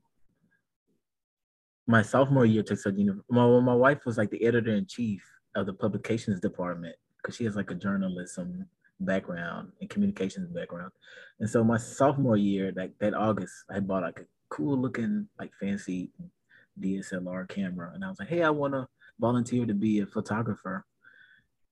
[1.87, 5.23] my sophomore year texas southern university my, my wife was like the editor-in-chief
[5.55, 8.65] of the publications department because she has like a journalism
[9.05, 10.91] background and communications background.
[11.39, 15.51] And so my sophomore year, like that August, I bought like a cool looking, like
[15.59, 16.11] fancy
[16.79, 17.91] DSLR camera.
[17.93, 18.87] And I was like, hey, I want to
[19.19, 20.85] volunteer to be a photographer.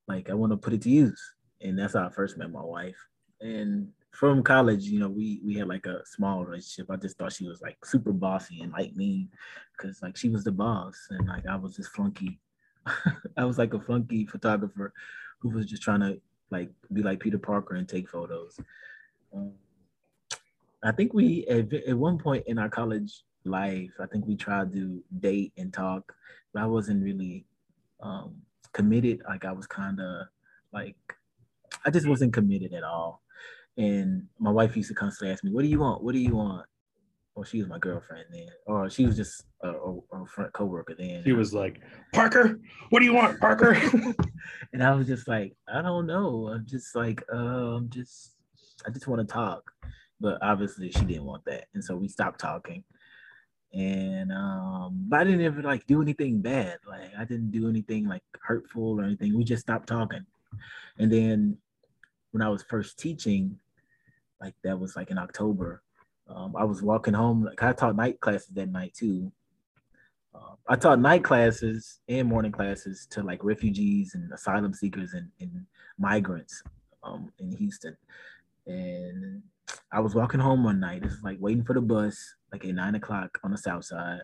[0.08, 1.22] Like, I want to put it to use.
[1.62, 2.98] And that's how I first met my wife.
[3.42, 6.89] And from college, you know, we we had like a small relationship.
[6.89, 9.30] I just thought she was like super bossy and like me,
[9.78, 12.39] because like she was the boss, and like I was this flunky.
[13.38, 14.94] I was like a flunky photographer
[15.39, 16.20] who was just trying to
[16.52, 18.60] like be like Peter Parker and take photos.
[19.34, 19.54] Um,
[20.84, 24.74] I think we at, at one point in our college life, I think we tried
[24.74, 26.14] to date and talk,
[26.54, 27.46] but I wasn't really
[28.02, 28.36] um,
[28.72, 29.22] committed.
[29.28, 30.28] Like I was kind of
[30.72, 30.96] like
[31.86, 33.22] I just wasn't committed at all.
[33.78, 36.04] And my wife used to constantly ask me, "What do you want?
[36.04, 36.66] What do you want?"
[37.39, 40.93] Well, she was my girlfriend then, or she was just a, a, a front coworker
[40.93, 41.23] then.
[41.23, 41.80] She was like,
[42.12, 43.78] "Parker, what do you want, Parker?"
[44.73, 46.49] and I was just like, "I don't know.
[46.49, 48.36] I'm just like, um, just
[48.86, 49.71] I just want to talk."
[50.19, 52.84] but obviously she didn't want that, and so we stopped talking.
[53.73, 56.80] And um, but I didn't ever like do anything bad.
[56.86, 59.38] Like I didn't do anything like hurtful or anything.
[59.38, 60.25] We just stopped talking.
[60.97, 61.58] And then
[62.32, 63.58] when I was first teaching,
[64.41, 65.84] like that was like in October.
[66.30, 67.44] Um, I was walking home.
[67.44, 69.32] Like I taught night classes that night too.
[70.34, 75.30] Uh, I taught night classes and morning classes to like refugees and asylum seekers and,
[75.39, 75.65] and
[75.98, 76.62] migrants
[77.04, 77.98] um, in Houston.
[78.68, 79.42] And
[79.92, 81.04] I was walking home one night.
[81.04, 84.22] It's like waiting for the bus, like at nine o'clock on the south side.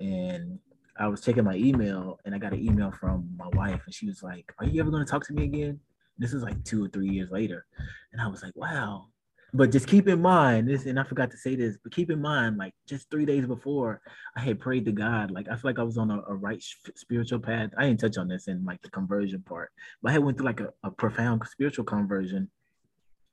[0.00, 0.58] And
[0.98, 4.06] I was checking my email and I got an email from my wife and she
[4.06, 5.80] was like, Are you ever gonna talk to me again?
[6.18, 7.66] This is like two or three years later.
[8.12, 9.08] And I was like, Wow.
[9.54, 12.20] But just keep in mind this, and I forgot to say this, but keep in
[12.20, 14.00] mind, like just three days before,
[14.36, 15.30] I had prayed to God.
[15.30, 16.60] Like I feel like I was on a, a right
[16.96, 17.70] spiritual path.
[17.78, 19.70] I didn't touch on this in like the conversion part,
[20.02, 22.50] but I had went through like a, a profound spiritual conversion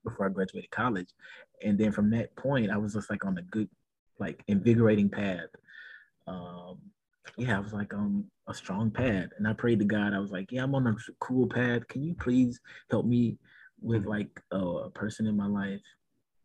[0.03, 1.09] before I graduated college,
[1.63, 3.69] and then from that point, I was just like on a good,
[4.19, 5.49] like invigorating path.
[6.27, 6.77] Um,
[7.35, 10.13] yeah, I was like on a strong path, and I prayed to God.
[10.13, 11.87] I was like, yeah, I'm on a cool path.
[11.87, 12.59] Can you please
[12.91, 13.39] help me
[13.81, 15.81] with like a person in my life?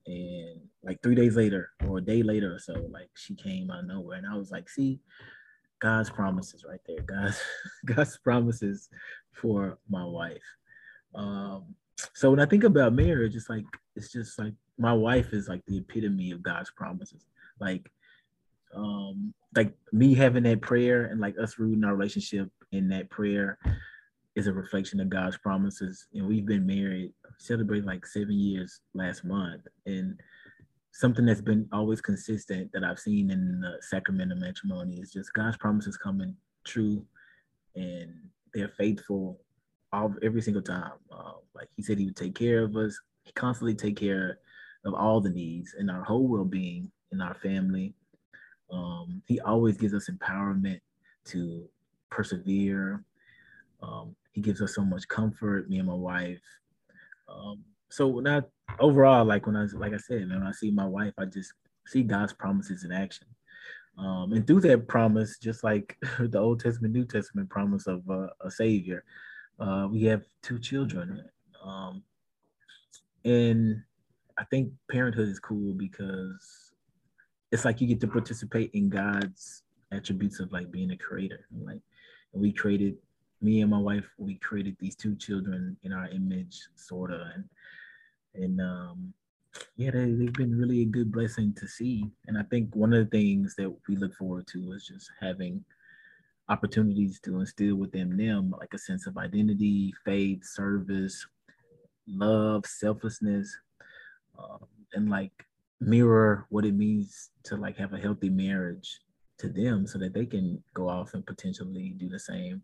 [0.06, 3.80] And like three days later, or a day later or so, like she came out
[3.80, 5.00] of nowhere, and I was like, see,
[5.80, 7.02] God's promises right there.
[7.02, 7.40] God's
[7.86, 8.88] God's promises
[9.32, 10.42] for my wife.
[11.14, 11.74] Um,
[12.14, 13.64] so when I think about marriage, it's like
[13.94, 17.24] it's just like my wife is like the epitome of God's promises.
[17.60, 17.90] Like
[18.74, 23.58] um like me having that prayer and like us rooting our relationship in that prayer
[24.36, 26.06] is a reflection of God's promises.
[26.14, 29.62] And we've been married, celebrating like seven years last month.
[29.86, 30.20] And
[30.92, 35.32] something that's been always consistent that I've seen in the sacrament of matrimony is just
[35.32, 37.04] God's promises coming true
[37.74, 38.12] and
[38.54, 39.40] they're faithful
[39.92, 40.92] all every single time.
[41.10, 42.98] Uh, like he said he would take care of us.
[43.24, 44.38] He constantly take care
[44.84, 47.94] of all the needs and our whole well-being in our family
[48.70, 50.80] um, he always gives us empowerment
[51.26, 51.68] to
[52.10, 53.04] persevere.
[53.82, 56.42] Um, he gives us so much comfort, me and my wife.
[57.26, 58.42] Um, so when I
[58.78, 61.54] overall, like when I like I said, when I see my wife, I just
[61.86, 63.26] see God's promises in action.
[63.96, 68.26] Um, and through that promise, just like the Old Testament, New Testament promise of uh,
[68.42, 69.04] a Savior,
[69.58, 71.24] uh, we have two children.
[71.64, 72.02] Um,
[73.24, 73.82] and
[74.38, 76.74] I think parenthood is cool because
[77.50, 81.46] it's like you get to participate in God's attributes of like being a creator.
[81.58, 81.80] Like
[82.34, 82.96] we created
[83.40, 87.44] me and my wife, we created these two children in our image, sorta, and
[88.34, 89.14] and um
[89.76, 92.04] yeah, they, they've been really a good blessing to see.
[92.26, 95.64] And I think one of the things that we look forward to is just having
[96.48, 101.26] opportunities to instill within them like a sense of identity, faith, service,
[102.06, 103.56] love, selflessness,
[104.38, 105.32] um, and like
[105.80, 109.00] mirror what it means to like have a healthy marriage
[109.38, 112.62] to them so that they can go off and potentially do the same.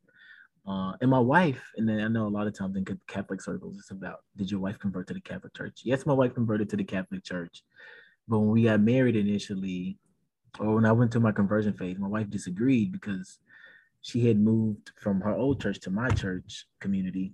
[0.66, 3.78] Uh, and my wife, and then I know a lot of times in Catholic circles,
[3.78, 5.80] it's about did your wife convert to the Catholic Church?
[5.84, 7.62] Yes, my wife converted to the Catholic Church,
[8.28, 9.98] but when we got married initially,
[10.60, 13.38] or when I went through my conversion phase, my wife disagreed because
[14.02, 17.32] she had moved from her old church to my church community,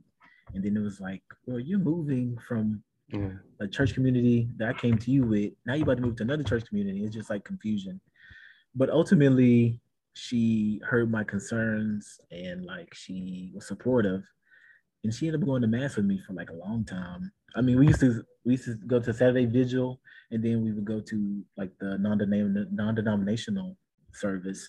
[0.54, 3.30] and then it was like, well, you're moving from yeah.
[3.60, 5.52] a church community that I came to you with.
[5.66, 7.04] Now you're about to move to another church community.
[7.04, 8.00] It's just like confusion.
[8.74, 9.80] But ultimately,
[10.18, 14.22] she heard my concerns and like she was supportive.
[15.04, 17.30] And she ended up going to mass with me for like a long time.
[17.54, 20.00] I mean, we used to we used to go to Saturday vigil,
[20.32, 23.76] and then we would go to like the non-denominational
[24.12, 24.68] service,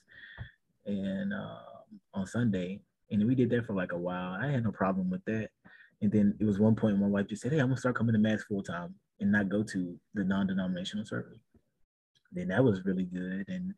[0.85, 1.57] and uh,
[2.13, 4.38] on Sunday, and we did that for like a while.
[4.39, 5.49] I had no problem with that.
[6.01, 8.13] And then it was one point my wife just said, Hey, I'm gonna start coming
[8.13, 11.39] to mass full time and not go to the non-denominational service.
[12.31, 13.45] Then that was really good.
[13.49, 13.73] And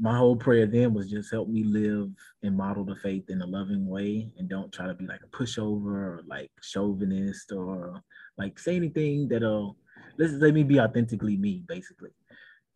[0.00, 2.10] my whole prayer then was just help me live
[2.42, 5.36] and model the faith in a loving way and don't try to be like a
[5.36, 8.02] pushover or like chauvinist or
[8.36, 9.76] like say anything that'll
[10.18, 12.10] let's let me be authentically me, basically.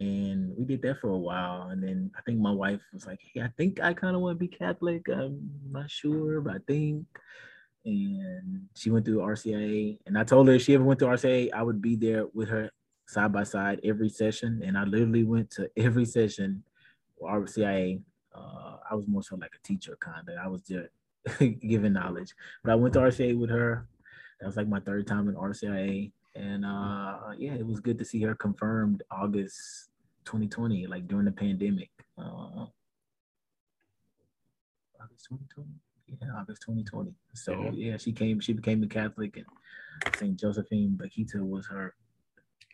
[0.00, 1.68] And we did that for a while.
[1.68, 4.36] And then I think my wife was like, Hey, I think I kind of want
[4.36, 5.06] to be Catholic.
[5.08, 7.06] I'm not sure, but I think
[7.84, 11.50] and she went through RCIA And I told her if she ever went through RCIA
[11.52, 12.70] I would be there with her
[13.08, 14.62] side by side every session.
[14.64, 16.64] And I literally went to every session
[17.22, 18.00] RCIA.
[18.34, 20.34] Uh, I was more so like a teacher kind of.
[20.42, 20.88] I was just
[21.60, 23.86] giving knowledge, but I went to RCIA with her.
[24.40, 28.04] That was like my third time in RCIA, and uh, yeah, it was good to
[28.04, 29.90] see her confirmed August
[30.24, 31.90] 2020, like during the pandemic.
[32.18, 32.66] Uh,
[35.00, 35.70] August 2020
[36.20, 37.14] yeah, August 2020.
[37.34, 37.70] So yeah.
[37.72, 39.46] yeah, she came, she became a Catholic, and
[40.16, 41.94] Saint Josephine Bakhita was her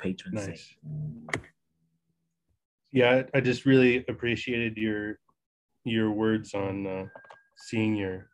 [0.00, 0.46] patron nice.
[0.46, 1.36] saint.
[2.92, 5.18] Yeah, I just really appreciated your
[5.84, 7.04] your words on uh,
[7.56, 8.28] seeing your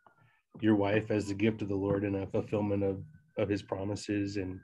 [0.61, 3.03] your wife as the gift of the Lord and a fulfillment of
[3.37, 4.59] of His promises, and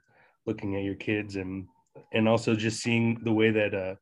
[0.45, 1.65] looking at your kids, and
[2.13, 3.95] and also just seeing the way that uh,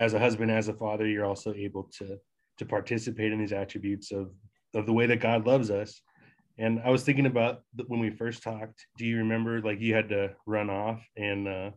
[0.00, 2.18] as a husband, as a father, you're also able to
[2.58, 4.32] to participate in these attributes of
[4.74, 6.00] of the way that God loves us.
[6.58, 8.84] And I was thinking about when we first talked.
[8.96, 11.70] Do you remember like you had to run off and uh,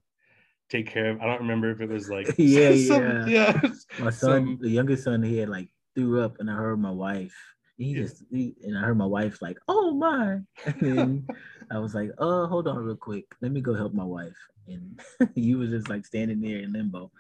[0.72, 1.22] take care of?
[1.22, 3.62] I don't remember if it was like yeah, some, yeah, yeah.
[4.00, 6.92] My son, some, the youngest son, he had like threw up, and I heard my
[6.92, 7.36] wife.
[7.78, 8.04] He yeah.
[8.04, 11.28] just he, and I heard my wife like, "Oh my!" And then
[11.72, 13.26] I was like, oh, hold on real quick.
[13.42, 14.38] Let me go help my wife.
[14.68, 15.02] And
[15.36, 17.12] you was just like standing there in limbo.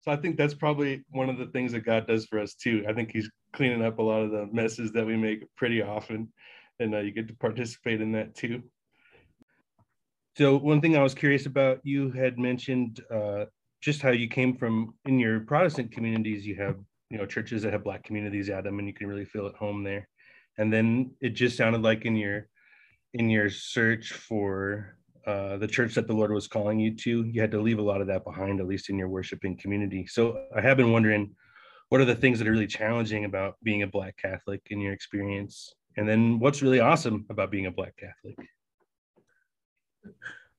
[0.00, 2.84] So I think that's probably one of the things that God does for us too.
[2.88, 6.32] I think He's cleaning up a lot of the messes that we make pretty often,
[6.80, 8.62] and uh, you get to participate in that too.
[10.36, 13.46] So one thing I was curious about, you had mentioned uh,
[13.80, 16.46] just how you came from in your Protestant communities.
[16.46, 16.76] You have
[17.10, 19.54] you know churches that have Black communities at them, and you can really feel at
[19.54, 20.08] home there.
[20.58, 22.48] And then it just sounded like in your
[23.14, 27.40] in your search for uh, the church that the Lord was calling you to, you
[27.40, 30.06] had to leave a lot of that behind, at least in your worshiping community.
[30.06, 31.34] So I have been wondering,
[31.90, 34.92] what are the things that are really challenging about being a Black Catholic in your
[34.92, 35.74] experience?
[35.96, 38.36] And then what's really awesome about being a Black Catholic?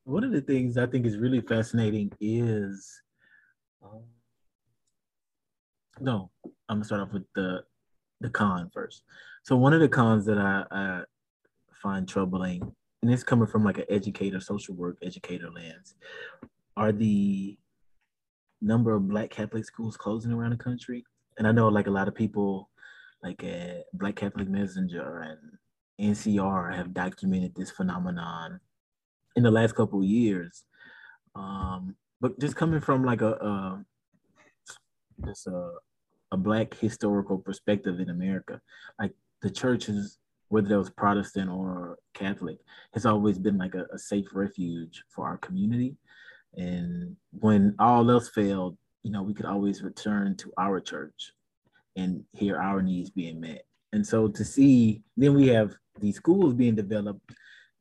[0.05, 3.01] One of the things I think is really fascinating is,
[3.83, 4.03] um,
[5.99, 7.63] no, I'm gonna start off with the
[8.19, 9.03] the con first.
[9.43, 11.03] So one of the cons that I, I
[11.81, 12.61] find troubling,
[13.01, 15.95] and it's coming from like an educator, social work educator lens,
[16.75, 17.57] are the
[18.61, 21.03] number of Black Catholic schools closing around the country.
[21.37, 22.69] And I know like a lot of people,
[23.21, 23.43] like
[23.93, 25.19] Black Catholic Messenger
[25.99, 28.59] and NCR, have documented this phenomenon
[29.36, 30.63] in the last couple of years.
[31.36, 33.86] Um, but just coming from like a, a
[35.25, 35.71] just a,
[36.31, 38.61] a black historical perspective in America,
[38.99, 40.17] like the church churches
[40.53, 42.59] whether that was Protestant or Catholic,
[42.93, 45.97] has always been like a, a safe refuge for our community.
[46.55, 51.34] And when all else failed, you know, we could always return to our church
[51.95, 53.65] and hear our needs being met.
[53.93, 57.31] And so to see, then we have these schools being developed,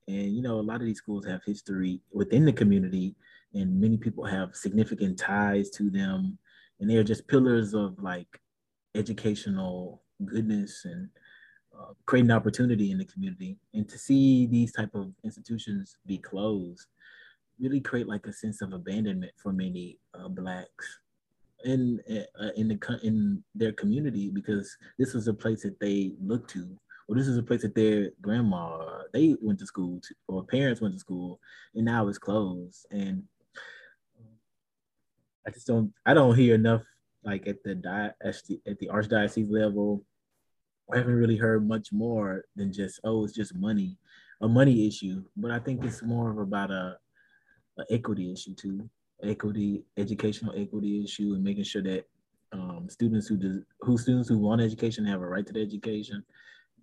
[0.09, 3.15] and you know, a lot of these schools have history within the community,
[3.55, 6.39] and many people have significant ties to them,
[6.81, 8.41] and they're just pillars of like
[8.95, 11.09] educational goodness and
[11.79, 13.57] uh, creating opportunity in the community.
[13.75, 16.87] And to see these type of institutions be closed
[17.61, 20.99] really create like a sense of abandonment for many uh, blacks
[21.65, 26.51] in uh, in the in their community because this was a place that they looked
[26.51, 26.77] to
[27.13, 30.81] or this is a place that their grandma they went to school to, or parents
[30.81, 31.39] went to school
[31.75, 33.23] and now it's closed and
[35.47, 36.83] I just don't I don't hear enough
[37.23, 40.05] like at the di- at the archdiocese level
[40.93, 43.99] I haven't really heard much more than just oh it's just money,
[44.41, 45.23] a money issue.
[45.37, 46.99] But I think it's more of about a,
[47.79, 48.89] a equity issue too,
[49.23, 52.05] equity, educational equity issue, and making sure that
[52.53, 56.25] um, students who do, who students who want education have a right to the education.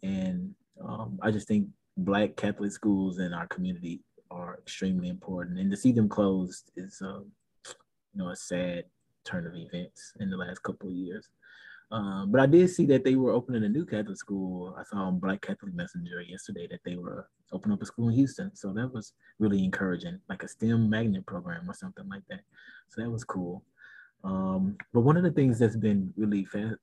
[0.03, 5.71] And um, I just think Black Catholic schools in our community are extremely important, and
[5.71, 7.21] to see them closed is, uh,
[7.65, 8.85] you know, a sad
[9.25, 11.27] turn of events in the last couple of years.
[11.91, 14.75] Um, but I did see that they were opening a new Catholic school.
[14.77, 18.15] I saw on Black Catholic Messenger yesterday that they were opening up a school in
[18.15, 18.55] Houston.
[18.55, 22.41] So that was really encouraging, like a STEM magnet program or something like that.
[22.89, 23.63] So that was cool.
[24.23, 26.77] Um, but one of the things that's been really fa-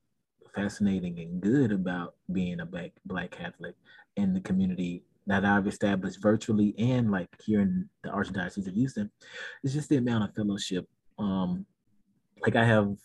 [0.57, 3.75] fascinating and good about being a black black Catholic
[4.15, 9.11] in the community that I've established virtually and like here in the Archdiocese of Houston
[9.63, 10.87] is just the amount of fellowship.
[11.19, 11.65] Um,
[12.41, 12.95] like I have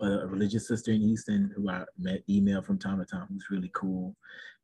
[0.00, 3.70] a religious sister in Houston who I met email from time to time who's really
[3.74, 4.14] cool.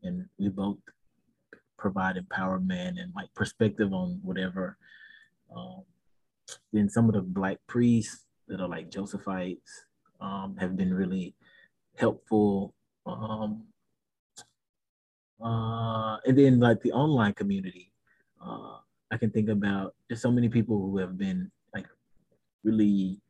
[0.03, 0.79] And we both
[1.77, 4.77] provide empowerment and like perspective on whatever.
[5.55, 5.83] Um,
[6.73, 9.85] then some of the black priests that are like Josephites
[10.21, 11.35] um, have been really
[11.99, 12.75] helpful.
[13.05, 13.65] Um,
[15.43, 17.93] uh, and then like the online community,
[18.45, 18.79] uh,
[19.11, 21.87] I can think about there's so many people who have been like
[22.65, 23.21] really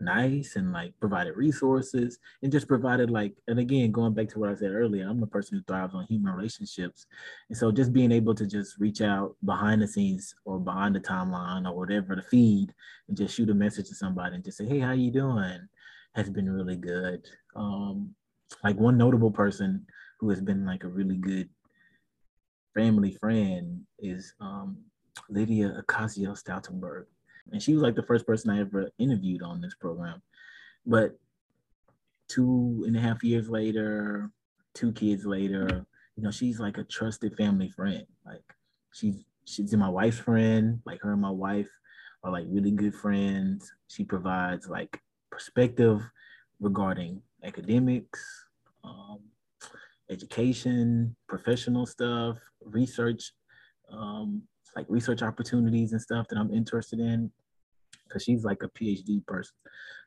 [0.00, 4.48] nice and like provided resources and just provided like and again going back to what
[4.48, 7.06] i said earlier i'm a person who thrives on human relationships
[7.48, 11.00] and so just being able to just reach out behind the scenes or behind the
[11.00, 12.72] timeline or whatever the feed
[13.08, 15.60] and just shoot a message to somebody and just say hey how you doing
[16.14, 17.24] has been really good
[17.56, 18.14] um
[18.64, 19.86] like one notable person
[20.18, 21.48] who has been like a really good
[22.74, 24.76] family friend is um
[25.28, 27.06] lydia ocasio Stoutenburg
[27.52, 30.22] and she was like the first person I ever interviewed on this program.
[30.86, 31.18] But
[32.28, 34.30] two and a half years later,
[34.74, 35.84] two kids later,
[36.16, 38.06] you know, she's like a trusted family friend.
[38.24, 38.44] Like
[38.92, 40.80] she's she's my wife's friend.
[40.86, 41.70] Like her and my wife
[42.22, 43.70] are like really good friends.
[43.88, 45.00] She provides like
[45.30, 46.02] perspective
[46.60, 48.20] regarding academics,
[48.84, 49.20] um,
[50.10, 53.32] education, professional stuff, research,
[53.92, 54.42] um,
[54.76, 57.30] like research opportunities and stuff that I'm interested in
[58.06, 59.54] because she's like a PhD person.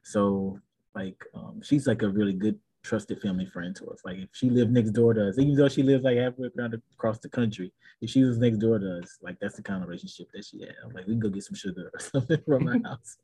[0.03, 0.59] So
[0.95, 4.01] like um, she's like a really good trusted family friend to us.
[4.05, 6.79] Like if she lived next door to us, even though she lives like halfway around
[6.93, 7.71] across the country,
[8.01, 10.61] if she was next door to us, like that's the kind of relationship that she
[10.61, 10.75] had.
[10.83, 13.17] I'm like, we can go get some sugar or something from her house.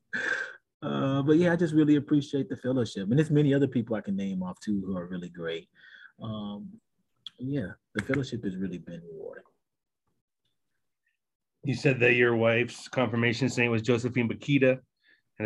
[0.82, 4.02] Uh, but yeah, I just really appreciate the fellowship, and there's many other people I
[4.02, 5.68] can name off too who are really great.
[6.22, 6.70] Um,
[7.38, 9.44] yeah, the fellowship has really been rewarding.
[11.64, 14.80] You said that your wife's confirmation saint was Josephine Bakhita, and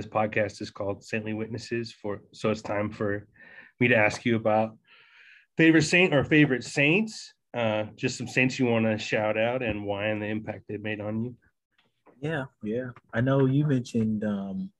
[0.03, 1.91] his podcast is called Saintly Witnesses.
[1.91, 3.27] For so it's time for
[3.79, 4.77] me to ask you about
[5.57, 7.33] favorite saint or favorite saints.
[7.55, 10.81] Uh, just some saints you want to shout out and why and the impact they've
[10.81, 11.35] made on you.
[12.19, 12.89] Yeah, yeah.
[13.13, 14.71] I know you mentioned um,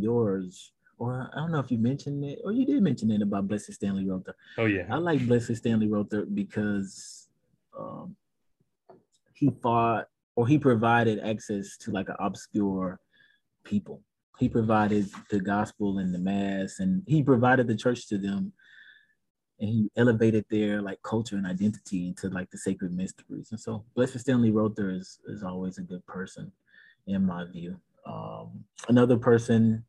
[0.00, 3.48] yours, or I don't know if you mentioned it, or you did mention it about
[3.48, 4.34] Blessed Stanley Rother.
[4.58, 7.28] Oh yeah, I like Blessed Stanley Rother because
[7.78, 8.16] um,
[9.34, 13.00] he fought or he provided access to like an obscure
[13.64, 14.02] people.
[14.38, 18.52] He provided the gospel and the mass, and he provided the church to them,
[19.60, 23.48] and he elevated their like culture and identity into like the sacred mysteries.
[23.50, 26.50] And so, Blessed Stanley Rother is is always a good person,
[27.06, 27.78] in my view.
[28.06, 29.84] Um, another person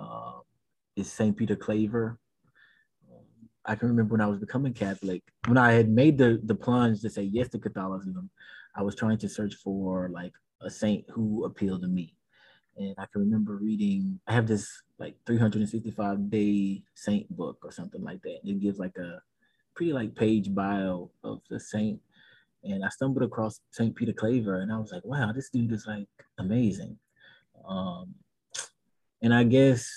[0.00, 0.40] uh,
[0.96, 2.18] is Saint Peter Claver.
[3.64, 7.00] I can remember when I was becoming Catholic, when I had made the the plunge
[7.02, 8.28] to say yes to Catholicism,
[8.74, 12.16] I was trying to search for like a saint who appealed to me.
[12.76, 18.02] And I can remember reading, I have this like 365 day saint book or something
[18.02, 18.38] like that.
[18.44, 19.20] It gives like a
[19.74, 22.00] pretty like page bio of the saint.
[22.64, 25.86] And I stumbled across Saint Peter Claver and I was like, wow, this dude is
[25.86, 26.96] like amazing.
[27.66, 28.14] Um,
[29.22, 29.90] and I guess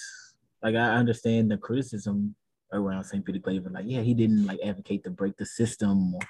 [0.61, 2.35] like I understand the criticism
[2.73, 3.23] around St.
[3.25, 3.69] Peter Claver.
[3.69, 6.21] Like, yeah, he didn't like advocate to break the system or,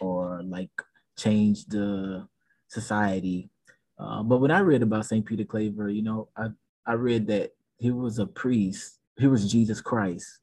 [0.00, 0.70] or like
[1.18, 2.26] change the
[2.68, 3.50] society.
[3.98, 5.24] Uh, but when I read about St.
[5.24, 6.48] Peter Claver, you know, I,
[6.86, 10.38] I read that he was a priest, he was Jesus Christ,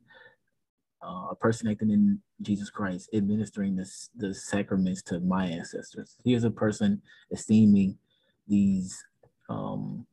[1.04, 6.16] uh, a person acting in Jesus Christ, administering the, the sacraments to my ancestors.
[6.24, 7.98] Here's a person esteeming
[8.48, 9.04] these
[9.50, 10.06] um,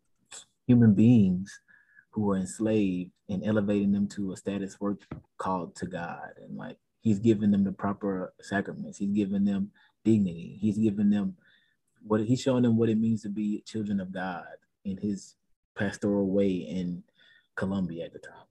[0.66, 1.60] human beings
[2.10, 4.98] who were enslaved and elevating them to a status worth
[5.38, 6.30] called to God.
[6.40, 8.98] And like he's giving them the proper sacraments.
[8.98, 9.70] He's giving them
[10.04, 10.58] dignity.
[10.60, 11.36] He's giving them
[12.02, 14.44] what he's showing them what it means to be children of God
[14.84, 15.36] in his
[15.76, 17.02] pastoral way in
[17.56, 18.46] Colombia at the time.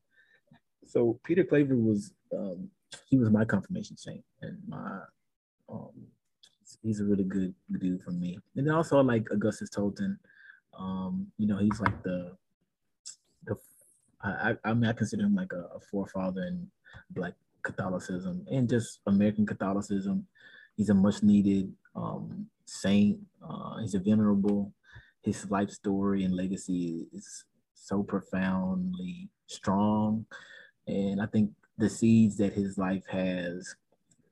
[0.85, 2.69] So Peter Claver was um,
[3.07, 4.99] he was my confirmation saint and my
[5.69, 5.91] um,
[6.81, 8.37] he's a really good dude for me.
[8.55, 10.17] And also like Augustus Tolton,
[10.77, 12.35] um, you know, he's like the
[13.45, 13.55] the
[14.23, 16.67] I, I mean I consider him like a, a forefather in
[17.11, 20.27] black Catholicism and just American Catholicism
[20.75, 23.19] he's a much needed um, saint.
[23.47, 24.73] Uh, he's a venerable.
[25.21, 30.25] His life story and legacy is so profoundly strong,
[30.87, 33.75] and I think the seeds that his life has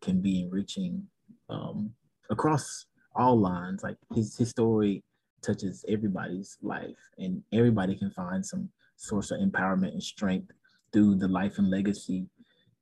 [0.02, 1.08] can be enriching
[1.50, 1.94] um,
[2.30, 2.86] across
[3.16, 3.84] all lines.
[3.84, 5.04] Like his his story
[5.42, 10.52] touches everybody's life, and everybody can find some source of empowerment and strength
[10.94, 12.28] through the life and legacy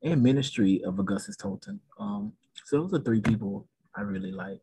[0.03, 1.79] and ministry of Augustus Tolton.
[1.99, 2.33] Um,
[2.65, 4.61] so those are three people I really like.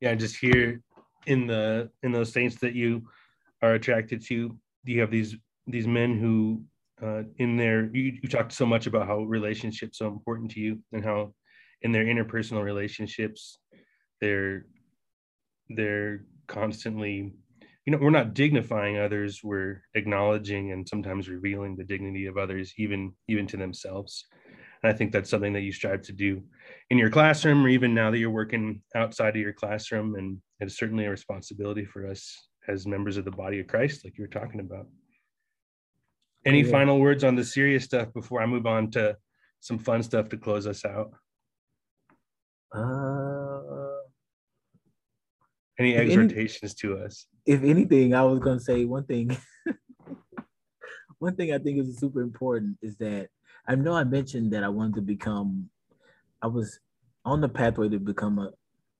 [0.00, 0.82] Yeah, just here
[1.26, 3.02] in the in those saints that you
[3.62, 6.62] are attracted to, you have these these men who
[7.02, 10.78] uh, in their you, you talked so much about how relationships so important to you
[10.92, 11.32] and how
[11.82, 13.58] in their interpersonal relationships
[14.20, 14.66] they're
[15.76, 17.32] they're constantly
[17.86, 22.72] you know we're not dignifying others we're acknowledging and sometimes revealing the dignity of others
[22.78, 24.24] even even to themselves
[24.82, 26.42] and I think that's something that you strive to do
[26.90, 30.16] in your classroom, or even now that you're working outside of your classroom.
[30.16, 34.18] And it's certainly a responsibility for us as members of the body of Christ, like
[34.18, 34.86] you were talking about.
[36.44, 36.70] Any yeah.
[36.70, 39.16] final words on the serious stuff before I move on to
[39.60, 41.12] some fun stuff to close us out?
[42.74, 43.11] Uh,
[45.78, 47.26] any exhortations any, to us?
[47.46, 49.36] If anything, I was going to say one thing.
[51.18, 53.28] one thing I think is super important is that
[53.66, 55.70] I know I mentioned that I wanted to become,
[56.42, 56.80] I was
[57.24, 58.50] on the pathway to become a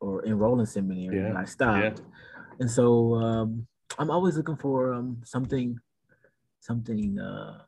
[0.03, 1.29] or enroll in seminary, yeah.
[1.29, 2.01] and I stopped.
[2.01, 2.05] Yeah.
[2.59, 3.67] And so um,
[3.99, 5.79] I'm always looking for um, something,
[6.61, 7.19] something.
[7.19, 7.63] Uh,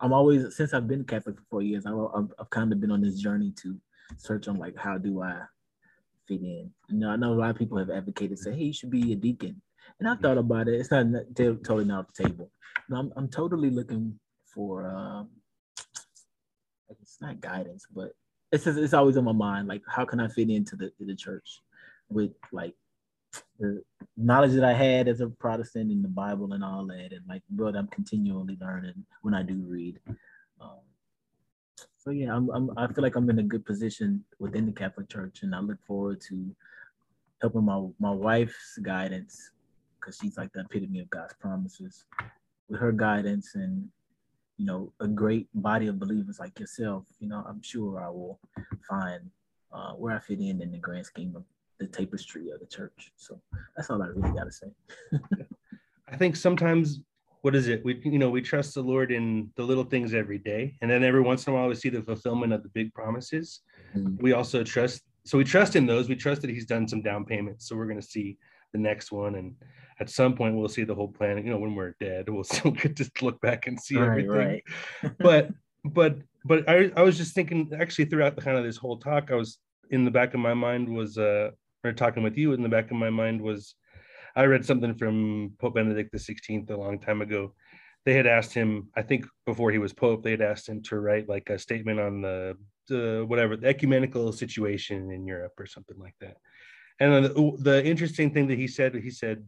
[0.00, 1.86] I'm always since I've been Catholic for four years.
[1.86, 3.80] I, I've, I've kind of been on this journey to
[4.16, 5.42] search on like how do I
[6.26, 6.70] fit in.
[6.88, 9.12] You know, I know a lot of people have advocated say, hey, you should be
[9.12, 9.60] a deacon,
[9.98, 10.80] and I thought about it.
[10.80, 11.06] It's not
[11.36, 12.50] totally not off the table.
[12.92, 14.18] I'm I'm totally looking
[14.54, 15.30] for um,
[16.88, 18.12] it's not guidance, but
[18.52, 19.68] it's just, it's always on my mind.
[19.68, 21.60] Like, how can I fit into the the church
[22.08, 22.74] with like
[23.58, 23.82] the
[24.16, 27.42] knowledge that I had as a Protestant in the Bible and all that, and like,
[27.50, 29.98] but I'm continually learning when I do read.
[30.60, 30.80] Um,
[32.06, 35.08] so yeah, I'm, I'm I feel like I'm in a good position within the Catholic
[35.08, 36.54] Church, and I look forward to
[37.40, 39.50] helping my my wife's guidance
[39.98, 42.04] because she's like the epitome of God's promises.
[42.68, 43.88] With her guidance and
[44.56, 48.38] you know a great body of believers like yourself, you know I'm sure I will
[48.88, 49.28] find
[49.72, 51.42] uh, where I fit in in the grand scheme of
[51.80, 53.10] the tapestry of the church.
[53.16, 53.40] So
[53.76, 54.68] that's all I really got to say.
[56.08, 57.00] I think sometimes
[57.46, 57.84] what is it?
[57.84, 61.04] We you know we trust the Lord in the little things every day, and then
[61.04, 63.60] every once in a while we see the fulfillment of the big promises.
[63.94, 64.16] Mm-hmm.
[64.20, 66.08] We also trust, so we trust in those.
[66.08, 68.36] We trust that He's done some down payments, so we're going to see
[68.72, 69.54] the next one, and
[70.00, 71.38] at some point we'll see the whole plan.
[71.38, 74.60] You know, when we're dead, we'll still get to look back and see right, everything.
[75.04, 75.12] Right.
[75.20, 75.50] but
[75.84, 79.30] but but I I was just thinking actually throughout the kind of this whole talk,
[79.30, 79.58] I was
[79.90, 81.50] in the back of my mind was uh
[81.84, 83.76] or talking with you in the back of my mind was
[84.36, 87.54] I read something from Pope Benedict the Sixteenth a long time ago.
[88.04, 91.00] They had asked him, I think before he was Pope, they had asked him to
[91.00, 92.56] write like a statement on the,
[92.86, 96.36] the whatever the ecumenical situation in Europe or something like that.
[97.00, 99.44] And the, the interesting thing that he said, he said,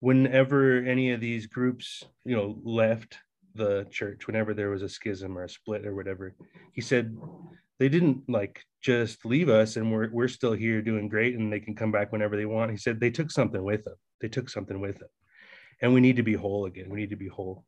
[0.00, 3.18] whenever any of these groups, you know, left
[3.54, 6.34] the church, whenever there was a schism or a split or whatever,
[6.72, 7.16] he said
[7.78, 11.60] they didn't like just leave us and we're we're still here doing great and they
[11.60, 12.70] can come back whenever they want.
[12.70, 13.96] He said they took something with them.
[14.20, 15.08] They took something with them.
[15.82, 16.88] and we need to be whole again.
[16.90, 17.64] We need to be whole.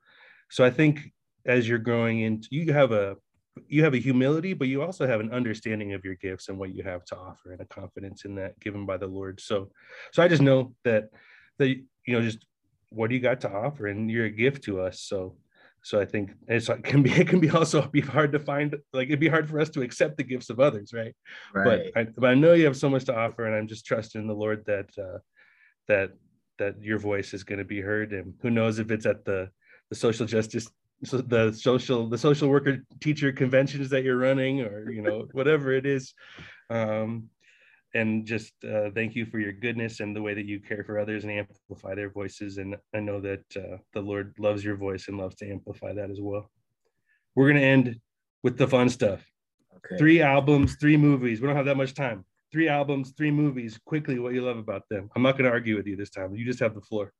[0.51, 1.13] So i think
[1.47, 3.17] as you're growing into you have a
[3.67, 6.75] you have a humility but you also have an understanding of your gifts and what
[6.75, 9.41] you have to offer and a confidence in that given by the lord.
[9.41, 9.71] So
[10.13, 11.11] so i just know that
[11.59, 12.47] that you know just
[12.91, 15.01] what do you got to offer and you're a gift to us.
[15.01, 15.37] So
[15.83, 18.77] so i think it's, it can be it can be also be hard to find
[18.93, 21.15] like it'd be hard for us to accept the gifts of others right,
[21.55, 21.91] right.
[21.95, 24.27] but I, but I know you have so much to offer and i'm just trusting
[24.27, 25.19] the lord that uh
[25.89, 26.13] that
[26.59, 29.51] that your voice is going to be heard and who knows if it's at the
[29.91, 30.69] the social justice
[31.05, 35.73] so the social the social worker teacher conventions that you're running or you know whatever
[35.73, 36.13] it is
[36.71, 37.31] um,
[37.99, 40.99] and just uh, thank you for your goodness and the way that you care for
[40.99, 45.09] others and amplify their voices and i know that uh, the lord loves your voice
[45.09, 46.51] and loves to amplify that as well
[47.35, 48.01] we're going to end
[48.43, 49.21] with the fun stuff
[49.77, 49.97] okay.
[49.97, 53.79] three albums three movies we don't have that much time three albums, three movies.
[53.85, 55.11] Quickly, what you love about them.
[55.15, 56.35] I'm not going to argue with you this time.
[56.35, 57.13] You just have the floor.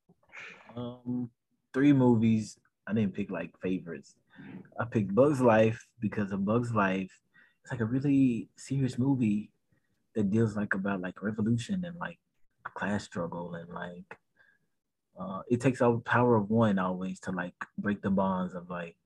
[0.77, 1.31] Um,
[1.75, 2.59] three movies.
[2.87, 4.15] I didn't pick like favorites.
[4.81, 7.11] I picked Bugs Life because of Bugs Life.
[7.63, 9.51] It's like a really serious movie
[10.19, 12.19] that deals like about like revolution and like
[12.65, 14.19] class struggle and like
[15.19, 18.97] uh, it takes the power of one always to like break the bonds of like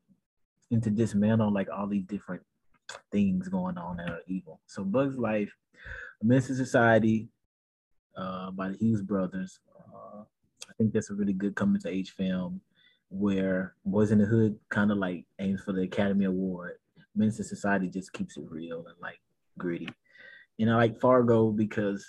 [0.70, 2.42] and to dismantle like all these different
[3.10, 4.58] things going on that are evil.
[4.66, 5.54] So Bugs Life
[6.22, 7.28] Menace II Society
[8.16, 9.60] uh, by the Hughes brothers.
[9.76, 10.22] Uh,
[10.66, 12.62] I think that's a really good coming to age film
[13.10, 16.78] where Boyz n the Hood kind of like aims for the Academy Award.
[17.14, 19.20] Menace II Society just keeps it real and like
[19.58, 19.88] gritty.
[20.58, 22.04] And I like Fargo because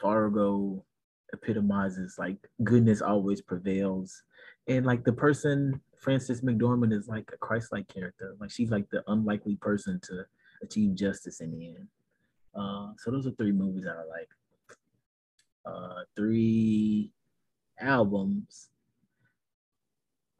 [0.00, 0.84] Fargo
[1.32, 4.22] epitomizes like goodness always prevails.
[4.66, 8.36] And like the person, Frances McDormand, is like a Christ like character.
[8.40, 10.24] Like she's like the unlikely person to
[10.62, 11.88] achieve justice in the end.
[12.54, 14.28] Uh, so those are three movies that I like.
[15.64, 17.12] Uh, three
[17.80, 18.70] albums.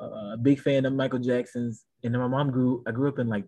[0.00, 2.82] Uh, a big fan of Michael Jackson's, and my mom grew.
[2.86, 3.44] I grew up in like,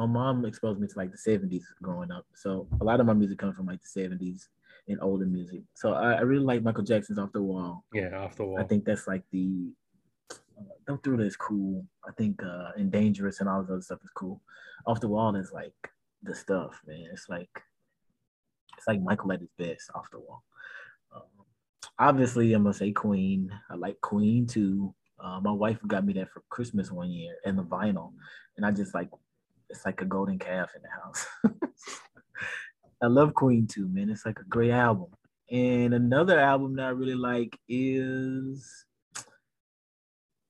[0.00, 2.24] my mom exposed me to like the '70s growing up.
[2.34, 4.48] So a lot of my music comes from like the '70s
[4.88, 5.60] and older music.
[5.74, 8.64] So I, I really like Michael Jackson's "Off the Wall." Yeah, "Off the Wall." I
[8.64, 9.68] think that's like the
[10.58, 11.84] uh, Don't Thriller is cool.
[12.08, 14.40] I think uh and Dangerous and all this other stuff is cool.
[14.86, 15.90] Off the Wall is like
[16.22, 17.06] the stuff, man.
[17.12, 17.62] It's like
[18.78, 20.42] it's like Michael at his best off the wall.
[21.14, 21.44] Um,
[21.98, 23.50] obviously, I'm gonna say Queen.
[23.70, 24.94] I like Queen too.
[25.22, 28.12] Uh, my wife got me that for Christmas one year and the vinyl,
[28.56, 29.10] and I just like
[29.70, 31.26] it's like a golden calf in the house.
[33.02, 34.10] I love Queen too, man.
[34.10, 35.06] It's like a great album.
[35.50, 38.84] And another album that I really like is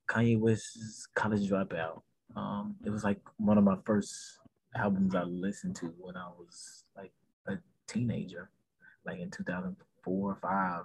[0.08, 2.02] Kanye West's College Dropout.
[2.36, 4.38] Um, it was like one of my first
[4.74, 7.12] albums I listened to when I was like
[7.46, 8.50] a teenager,
[9.06, 10.84] like in 2004 or five.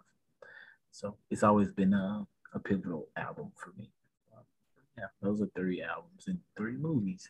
[0.91, 3.89] So it's always been a, a pivotal album for me.
[4.97, 7.29] yeah, those are three albums and three movies.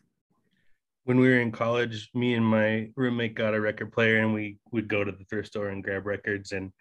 [1.06, 4.58] When we were in college, me and my roommate got a record player and we
[4.72, 6.52] would go to the thrift store and grab records.
[6.52, 6.72] And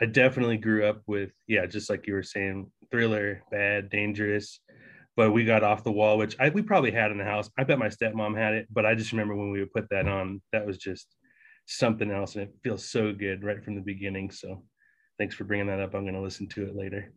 [0.00, 4.60] I definitely grew up with, yeah, just like you were saying, thriller, bad, dangerous.
[5.16, 7.50] But we got off the wall, which I, we probably had in the house.
[7.58, 10.08] I bet my stepmom had it, but I just remember when we would put that
[10.08, 11.06] on, that was just
[11.66, 14.62] something else and it feels so good right from the beginning so
[15.18, 17.10] thanks for bringing that up i'm going to listen to it later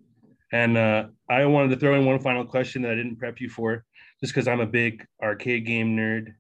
[0.51, 3.49] And uh, I wanted to throw in one final question that I didn't prep you
[3.49, 3.83] for,
[4.21, 6.33] just because I'm a big arcade game nerd.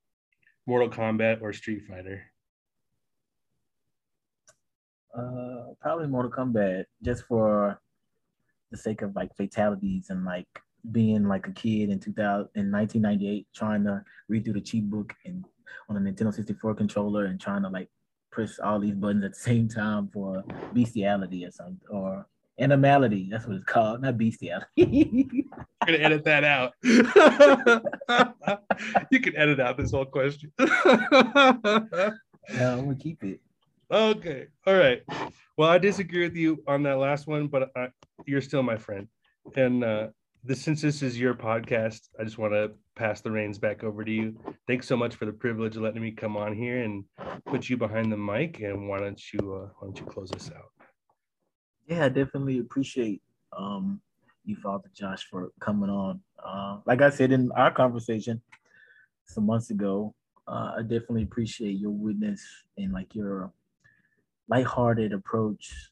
[0.67, 2.21] Mortal Kombat or Street Fighter?
[5.17, 7.79] Uh, probably Mortal Kombat, just for
[8.69, 10.47] the sake of like fatalities and like
[10.91, 15.13] being like a kid in 2000 in 1998 trying to read through the cheat book
[15.25, 15.45] and
[15.89, 17.89] on a Nintendo 64 controller and trying to like
[18.31, 20.43] press all these buttons at the same time for
[20.73, 22.27] bestiality or something or
[22.59, 23.27] animality.
[23.29, 24.65] That's what it's called, not bestiality.
[24.77, 26.73] I'm gonna edit that out.
[29.11, 30.51] you can edit out this whole question.
[30.59, 30.67] no,
[32.49, 33.41] I'm gonna keep it.
[33.89, 34.47] Okay.
[34.65, 35.01] All right.
[35.57, 37.89] Well, I disagree with you on that last one, but I,
[38.25, 39.07] you're still my friend.
[39.55, 40.07] And uh,
[40.43, 44.03] this, since this is your podcast, I just want to pass the reins back over
[44.03, 44.37] to you.
[44.67, 47.05] Thanks so much for the privilege of letting me come on here and
[47.45, 48.59] put you behind the mic.
[48.59, 50.76] And why don't you uh, why don't you close us out?
[51.87, 53.21] Yeah, I definitely appreciate
[53.57, 54.01] um,
[54.45, 56.21] you, Father Josh, for coming on.
[56.43, 58.41] Uh, like I said in our conversation
[59.25, 60.13] some months ago,
[60.47, 62.45] uh, I definitely appreciate your witness
[62.77, 63.51] and like your
[64.49, 65.91] lighthearted approach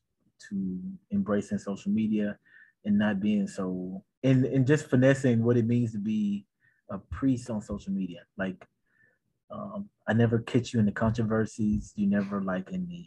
[0.50, 0.80] to
[1.12, 2.38] embracing social media
[2.86, 6.46] and not being so and, and just finessing what it means to be
[6.90, 8.22] a priest on social media.
[8.38, 8.66] Like
[9.52, 11.94] um, I never catch you in the controversies.
[11.96, 13.06] You never like in the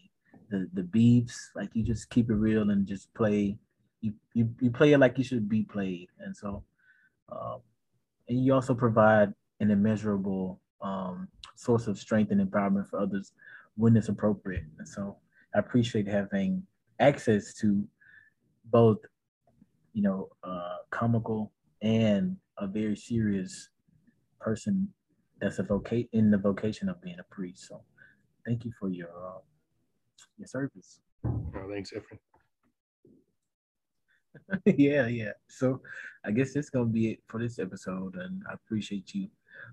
[0.50, 1.50] the the beefs.
[1.54, 3.58] Like you just keep it real and just play.
[4.00, 6.08] You you, you play it like you should be played.
[6.20, 6.64] And so,
[7.30, 7.60] um,
[8.28, 13.32] and you also provide an immeasurable um, source of strength and empowerment for others
[13.76, 14.64] when it's appropriate.
[14.78, 15.18] And so,
[15.54, 16.66] I appreciate having
[17.00, 17.86] access to
[18.66, 18.98] both,
[19.92, 23.70] you know, uh, comical and a very serious
[24.40, 24.92] person
[25.40, 27.68] that's a vocate in the vocation of being a priest.
[27.68, 27.82] So,
[28.46, 29.38] thank you for your uh,
[30.38, 31.00] your service.
[31.24, 32.18] Oh, thanks, Efren.
[34.64, 35.32] yeah, yeah.
[35.48, 35.80] So,
[36.24, 39.28] I guess that's gonna be it for this episode, and I appreciate you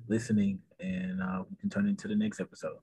[0.07, 2.78] listening, and uh, we can turn into the next episode.